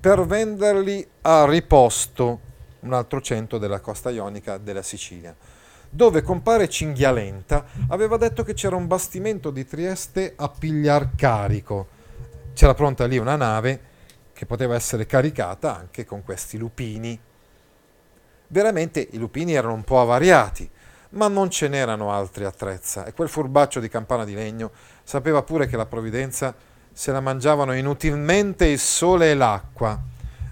per 0.00 0.24
venderli 0.24 1.06
a 1.20 1.44
riposto, 1.44 2.40
un 2.80 2.94
altro 2.94 3.20
centro 3.20 3.58
della 3.58 3.80
costa 3.80 4.08
ionica 4.08 4.56
della 4.56 4.82
Sicilia, 4.82 5.36
dove 5.96 6.22
compare 6.22 6.68
Cinghialenta 6.68 7.64
aveva 7.88 8.16
detto 8.16 8.44
che 8.44 8.54
c'era 8.54 8.76
un 8.76 8.86
bastimento 8.86 9.50
di 9.50 9.66
Trieste 9.66 10.34
a 10.36 10.48
pigliar 10.48 11.16
carico. 11.16 11.88
C'era 12.54 12.74
pronta 12.74 13.06
lì 13.06 13.18
una 13.18 13.34
nave 13.34 13.80
che 14.32 14.46
poteva 14.46 14.76
essere 14.76 15.06
caricata 15.06 15.76
anche 15.76 16.04
con 16.04 16.22
questi 16.22 16.58
lupini 16.58 17.18
Veramente 18.48 19.08
i 19.10 19.18
lupini 19.18 19.54
erano 19.54 19.74
un 19.74 19.82
po' 19.82 20.00
avariati, 20.00 20.68
ma 21.10 21.26
non 21.26 21.50
ce 21.50 21.68
n'erano 21.68 22.12
altri 22.12 22.44
attrezza 22.44 23.04
e 23.04 23.12
quel 23.12 23.28
furbaccio 23.28 23.80
di 23.80 23.88
campana 23.88 24.24
di 24.24 24.34
legno 24.34 24.70
sapeva 25.02 25.42
pure 25.42 25.66
che 25.66 25.76
la 25.76 25.86
provvidenza 25.86 26.54
se 26.92 27.12
la 27.12 27.20
mangiavano 27.20 27.74
inutilmente 27.74 28.66
il 28.66 28.78
sole 28.78 29.30
e 29.30 29.34
l'acqua. 29.34 30.00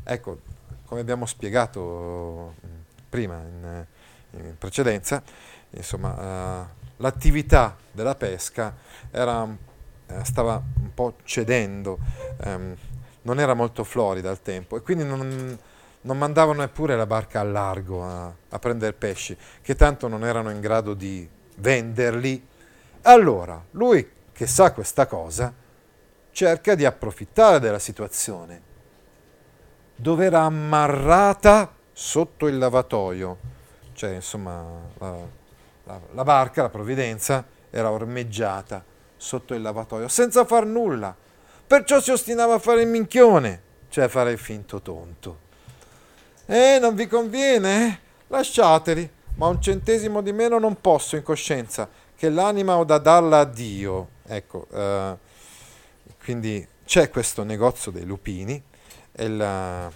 Ecco, 0.03 0.39
come 0.87 1.01
abbiamo 1.01 1.25
spiegato 1.25 2.55
mm, 2.67 2.81
prima 3.09 3.37
in, 3.37 3.87
in 4.37 4.59
precedenza, 4.59 5.23
insomma, 5.71 6.63
uh, 6.63 6.67
l'attività 6.97 7.77
della 7.91 8.15
pesca 8.15 8.75
era, 9.11 9.43
uh, 9.43 9.57
stava 10.23 10.63
un 10.81 10.95
po' 10.95 11.17
cedendo, 11.25 11.99
um, 12.45 12.77
non 13.23 13.41
era 13.41 13.55
molto 13.55 13.85
florida 13.85 14.31
al 14.31 14.43
tempo 14.43 14.77
e 14.77 14.83
quindi 14.83 15.05
non, 15.05 15.59
non 16.03 16.19
mandavano 16.19 16.61
neppure 16.61 16.97
la 16.97 17.07
barca 17.07 17.41
al 17.41 17.51
largo 17.53 18.05
a, 18.05 18.33
a 18.49 18.59
prendere 18.59 18.93
pesci, 18.93 19.37
che 19.63 19.75
tanto 19.75 20.09
non 20.09 20.25
erano 20.25 20.51
in 20.51 20.61
grado 20.61 20.95
di 20.95 21.29
venderli. 21.57 22.47
Allora, 23.03 23.63
lui 23.73 24.11
che 24.33 24.47
sa 24.47 24.73
questa 24.73 25.07
cosa, 25.07 25.53
cerca 26.33 26.75
di 26.75 26.85
approfittare 26.85 27.61
della 27.61 27.79
situazione, 27.79 28.61
dove 29.95 30.25
era 30.25 30.41
ammarrata 30.41 31.73
sotto 31.93 32.49
il 32.49 32.59
lavatoio, 32.59 33.39
cioè 33.95 34.15
insomma 34.15 34.63
la, 34.99 35.17
la, 35.85 36.01
la 36.13 36.23
barca, 36.23 36.63
la 36.63 36.69
provvidenza, 36.69 37.45
era 37.71 37.91
ormeggiata 37.91 38.85
sotto 39.17 39.55
il 39.55 39.63
lavatoio 39.63 40.09
senza 40.09 40.45
far 40.45 40.67
nulla. 40.67 41.15
Perciò 41.67 42.01
si 42.01 42.11
ostinava 42.11 42.55
a 42.55 42.59
fare 42.59 42.83
il 42.83 42.89
minchione, 42.89 43.63
cioè 43.89 44.05
a 44.05 44.09
fare 44.09 44.33
il 44.33 44.39
finto 44.39 44.83
tonto. 44.83 45.39
Eh, 46.47 46.79
non 46.79 46.95
vi 46.95 47.07
conviene? 47.07 47.87
Eh? 47.87 47.99
Lasciateli, 48.27 49.11
ma 49.37 49.47
un 49.47 49.63
centesimo 49.63 50.21
di 50.21 50.33
meno 50.33 50.59
non 50.59 50.81
posso 50.81 51.17
in 51.17 51.23
coscienza, 51.23 51.89
che 52.15 52.29
l'anima 52.29 52.77
ho 52.77 52.85
da 52.85 52.99
darla 52.99 53.41
a 53.41 53.45
Dio. 53.45 54.09
Ecco, 54.27 54.67
eh, 54.73 55.17
quindi 56.23 56.67
c'è 56.85 57.09
questo 57.09 57.43
negozio 57.45 57.91
dei 57.91 58.05
lupini 58.05 58.63
e 59.11 59.29
la, 59.29 59.91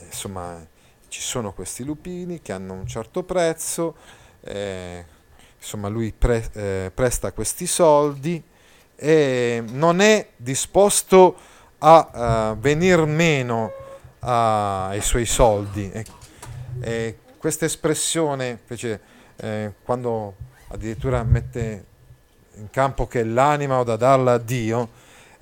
insomma 0.00 0.66
ci 1.14 1.20
sono 1.20 1.52
questi 1.52 1.84
lupini 1.84 2.42
che 2.42 2.52
hanno 2.52 2.72
un 2.72 2.88
certo 2.88 3.22
prezzo, 3.22 3.94
eh, 4.40 5.04
insomma 5.56 5.86
lui 5.86 6.12
pre, 6.12 6.50
eh, 6.54 6.90
presta 6.92 7.30
questi 7.30 7.68
soldi 7.68 8.42
e 8.96 9.62
non 9.64 10.00
è 10.00 10.30
disposto 10.34 11.36
a 11.78 12.50
uh, 12.50 12.58
venir 12.58 13.04
meno 13.04 13.70
ai 14.18 15.00
suoi 15.02 15.24
soldi. 15.24 15.88
E, 15.92 16.04
e 16.80 17.18
questa 17.38 17.64
espressione, 17.64 18.58
invece, 18.62 19.00
eh, 19.36 19.72
quando 19.84 20.34
addirittura 20.66 21.22
mette 21.22 21.84
in 22.54 22.70
campo 22.70 23.06
che 23.06 23.22
l'anima 23.22 23.78
ho 23.78 23.84
da 23.84 23.94
darla 23.94 24.32
a 24.32 24.38
Dio, 24.38 24.88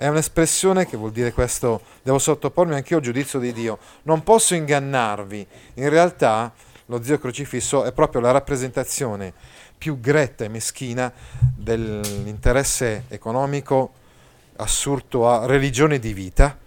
è 0.02 0.08
un'espressione 0.08 0.84
che 0.84 0.96
vuol 0.96 1.12
dire 1.12 1.32
questo, 1.32 1.80
devo 2.02 2.18
sottopormi 2.18 2.74
anch'io 2.74 2.96
al 2.96 3.04
giudizio 3.04 3.38
di 3.38 3.52
Dio, 3.52 3.78
non 4.02 4.24
posso 4.24 4.56
ingannarvi, 4.56 5.46
in 5.74 5.88
realtà 5.88 6.52
lo 6.86 7.00
zio 7.04 7.20
crocifisso 7.20 7.84
è 7.84 7.92
proprio 7.92 8.20
la 8.20 8.32
rappresentazione 8.32 9.32
più 9.78 10.00
gretta 10.00 10.42
e 10.42 10.48
meschina 10.48 11.12
dell'interesse 11.56 13.04
economico 13.10 13.92
assurdo 14.56 15.30
a 15.30 15.46
religione 15.46 16.00
di 16.00 16.12
vita, 16.12 16.58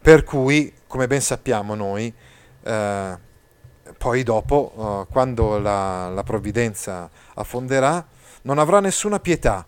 per 0.00 0.24
cui, 0.24 0.72
come 0.86 1.06
ben 1.06 1.20
sappiamo 1.20 1.74
noi, 1.74 2.10
eh, 2.62 3.18
poi 3.98 4.22
dopo, 4.22 5.04
eh, 5.06 5.12
quando 5.12 5.58
la, 5.58 6.08
la 6.08 6.22
provvidenza 6.22 7.10
affonderà, 7.34 8.02
non 8.42 8.58
avrà 8.58 8.80
nessuna 8.80 9.20
pietà 9.20 9.66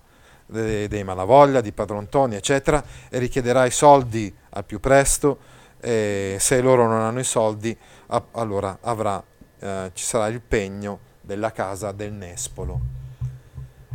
dei, 0.48 0.88
dei 0.88 1.04
Malavoglia, 1.04 1.60
di 1.60 1.72
Padron 1.72 2.08
Toni, 2.08 2.34
eccetera, 2.34 2.82
e 3.08 3.18
richiederà 3.18 3.66
i 3.66 3.70
soldi 3.70 4.34
al 4.50 4.64
più 4.64 4.80
presto. 4.80 5.56
E 5.80 6.36
se 6.40 6.60
loro 6.60 6.88
non 6.88 7.00
hanno 7.00 7.20
i 7.20 7.24
soldi, 7.24 7.76
a, 8.06 8.22
allora 8.32 8.78
avrà, 8.80 9.22
eh, 9.60 9.90
ci 9.94 10.04
sarà 10.04 10.26
il 10.28 10.40
pegno 10.40 10.98
della 11.20 11.52
casa 11.52 11.92
del 11.92 12.12
Nespolo. 12.12 12.80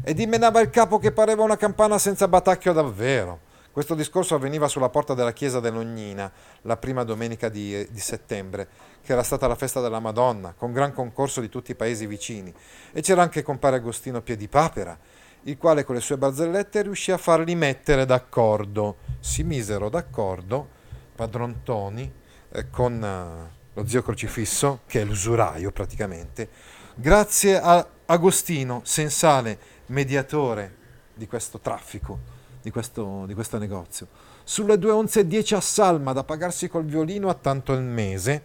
E 0.04 0.14
dimenava 0.14 0.62
il 0.62 0.70
capo 0.70 0.99
che 0.99 1.12
pareva 1.12 1.43
una 1.43 1.58
campana 1.58 1.97
senza 1.97 2.28
batacchio 2.28 2.74
davvero. 2.74 3.39
Questo 3.72 3.95
discorso 3.95 4.36
avveniva 4.36 4.68
sulla 4.68 4.89
porta 4.89 5.16
della 5.16 5.34
chiesa 5.34 5.60
dell'Ognina, 5.60 6.32
la 6.62 6.78
prima 6.78 7.04
domenica 7.04 7.49
di, 7.49 7.88
di, 7.89 7.99
settembre, 7.99 8.68
che 9.01 9.14
era 9.14 9.24
stata 9.24 9.47
la 9.47 9.56
festa 9.56 9.82
della 9.82 9.99
Madonna, 9.99 10.54
con 10.56 10.72
gran 10.72 10.93
concorso 10.93 11.41
di 11.41 11.49
tutti 11.49 11.72
i 11.72 11.76
paesi 11.76 12.06
vicini. 12.06 12.54
E 12.91 13.01
c'era 13.01 13.24
anche 13.24 13.41
compare 13.41 13.78
Agostino 13.78 14.22
Piedipapera, 14.22 14.95
il 15.44 15.58
quale 15.58 15.84
con 15.84 15.96
le 15.96 16.02
sue 16.02 16.18
barzellette 16.18 16.84
riuscì 16.84 17.12
a 17.12 17.18
farli 17.18 17.56
mettere 17.56 18.06
d'accordo. 18.06 18.98
Si 19.20 19.44
misero 19.44 19.89
d'accordo 19.89 20.82
padron 21.16 21.62
Toni 21.64 22.12
eh, 22.50 22.70
con 22.70 23.02
uh, 23.02 23.62
lo 23.74 23.88
zio 23.88 24.04
Crocifisso, 24.04 24.82
che 24.86 25.02
è 25.02 25.04
l'usuraio 25.06 25.72
praticamente, 25.72 26.50
grazie 26.96 27.60
a 27.60 27.86
Agostino, 28.06 28.82
sensale 28.84 29.58
mediatore 29.88 30.82
di 31.14 31.28
questo 31.28 31.60
traffico, 31.60 32.20
di 32.62 32.72
questo, 32.72 33.26
di 33.26 33.34
questo 33.34 33.58
negozio. 33.58 34.08
Sulle 34.44 34.78
due 34.78 34.91
onze 34.91 35.22
e 35.22 35.28
dieci 35.28 35.56
a 35.56 35.62
salma 35.62 36.14
da 36.14 36.24
pagarsi 36.24 36.68
col 36.68 36.86
violino 36.86 37.30
a 37.30 37.34
tanto 37.34 37.72
al 37.72 37.84
mese, 37.84 38.41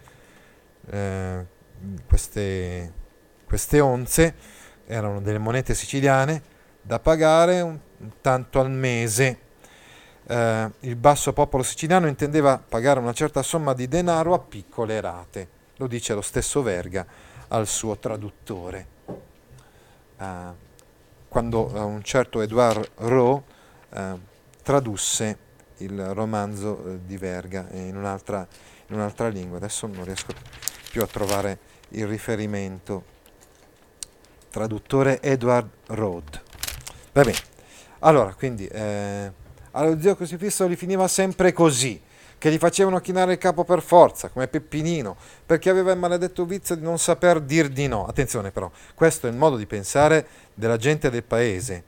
eh, 0.89 1.45
queste, 2.07 2.93
queste 3.45 3.79
onze 3.79 4.35
erano 4.85 5.21
delle 5.21 5.37
monete 5.37 5.73
siciliane, 5.73 6.57
da 6.89 6.97
pagare 6.97 7.61
un, 7.61 7.77
tanto 8.19 8.59
al 8.59 8.71
mese. 8.71 9.39
Eh, 10.25 10.71
il 10.79 10.95
basso 10.95 11.33
popolo 11.33 11.61
siciliano 11.61 12.07
intendeva 12.07 12.57
pagare 12.57 12.99
una 12.99 13.13
certa 13.13 13.43
somma 13.43 13.73
di 13.73 13.87
denaro 13.87 14.33
a 14.33 14.39
piccole 14.39 14.99
rate, 14.99 15.47
lo 15.75 15.85
dice 15.85 16.15
lo 16.15 16.23
stesso 16.23 16.63
Verga 16.63 17.05
al 17.49 17.67
suo 17.67 17.95
traduttore. 17.99 18.87
Eh, 20.17 20.67
quando 21.27 21.71
eh, 21.75 21.79
un 21.79 22.01
certo 22.01 22.41
Edouard 22.41 22.89
Rowe 22.95 23.43
eh, 23.91 24.13
tradusse 24.63 25.37
il 25.77 26.13
romanzo 26.15 26.83
eh, 26.87 26.99
di 27.05 27.17
Verga 27.17 27.67
in 27.69 27.97
un'altra, 27.97 28.47
in 28.87 28.95
un'altra 28.95 29.27
lingua, 29.27 29.57
adesso 29.57 29.85
non 29.85 30.03
riesco 30.03 30.33
più 30.89 31.03
a 31.03 31.07
trovare 31.07 31.59
il 31.89 32.07
riferimento. 32.07 33.03
Traduttore 34.49 35.21
Edward 35.21 35.69
Rode. 35.85 36.48
Va 37.19 37.25
bene. 37.25 37.37
Allora, 37.99 38.33
quindi, 38.33 38.65
eh, 38.67 39.29
allo 39.71 39.99
zio 39.99 40.15
crocifisso 40.15 40.69
gli 40.69 40.77
finiva 40.77 41.05
sempre 41.09 41.51
così, 41.51 41.99
che 42.37 42.49
gli 42.49 42.57
facevano 42.57 43.01
chinare 43.01 43.33
il 43.33 43.37
capo 43.37 43.65
per 43.65 43.81
forza, 43.81 44.29
come 44.29 44.47
Peppinino, 44.47 45.17
perché 45.45 45.69
aveva 45.69 45.91
il 45.91 45.99
maledetto 45.99 46.45
vizio 46.45 46.75
di 46.75 46.81
non 46.81 46.97
saper 46.97 47.41
dir 47.41 47.67
di 47.67 47.87
no. 47.87 48.05
Attenzione 48.05 48.51
però, 48.51 48.71
questo 48.95 49.27
è 49.27 49.29
il 49.29 49.35
modo 49.35 49.57
di 49.57 49.65
pensare 49.65 50.25
della 50.53 50.77
gente 50.77 51.09
del 51.09 51.23
paese. 51.23 51.83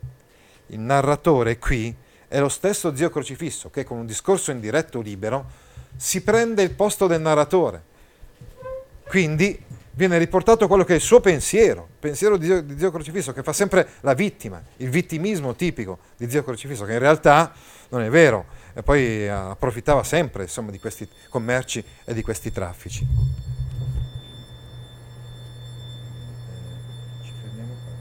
Il 0.68 0.80
narratore 0.80 1.58
qui 1.58 1.96
è 2.28 2.38
lo 2.38 2.50
stesso 2.50 2.94
zio 2.94 3.10
crocifisso 3.10 3.70
che 3.70 3.86
con 3.86 4.00
un 4.00 4.06
discorso 4.06 4.52
indiretto 4.52 5.00
libero 5.00 5.46
si 5.96 6.22
prende 6.24 6.62
il 6.62 6.72
posto 6.72 7.08
del 7.08 7.22
narratore. 7.22 7.82
Quindi 9.08 9.58
viene 9.94 10.18
riportato 10.18 10.68
quello 10.68 10.84
che 10.84 10.94
è 10.94 10.96
il 10.96 11.02
suo 11.02 11.20
pensiero, 11.20 11.88
il 11.92 12.00
pensiero 12.00 12.38
di 12.38 12.46
Dio, 12.46 12.62
di 12.62 12.76
Dio, 12.76 12.92
Crocifisso, 12.92 13.34
che 13.34 13.44
fa 13.44 13.54
sempre 13.54 13.88
la 14.02 14.14
vittima, 14.14 14.62
il 14.78 14.90
vittimismo 14.90 15.56
tipico 15.56 16.00
di 16.18 16.28
Dio 16.28 16.44
Crocifisso, 16.44 16.86
che 16.86 16.94
in 16.94 17.00
realtà 17.00 17.54
non 17.90 18.02
è 18.02 18.10
vero, 18.10 18.46
e 18.74 18.84
poi 18.84 19.28
approfittava 19.28 20.04
sempre 20.04 20.44
insomma, 20.44 20.72
di 20.72 20.80
questi 20.80 21.08
commerci 21.30 21.84
e 22.06 22.14
di 22.14 22.22
questi 22.22 22.52
traffici. 22.52 23.06
Ci 27.24 27.32
fermiamo 27.42 27.74
qua. 27.84 27.92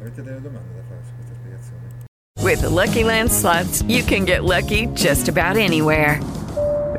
Avete 0.00 0.22
delle 0.22 0.40
domande 0.40 0.74
da 0.74 0.82
fare 0.86 1.00
su 1.06 1.12
questa 1.16 1.34
spiegazione? 1.34 1.80
With 2.42 2.60
the 2.60 2.68
Lucky 2.68 3.04
Land 3.04 3.30
slots, 3.30 3.82
you 3.86 4.04
can 4.04 4.24
get 4.24 4.42
lucky 4.42 4.88
just 4.92 5.28
about 5.28 5.56
anywhere. 5.56 6.20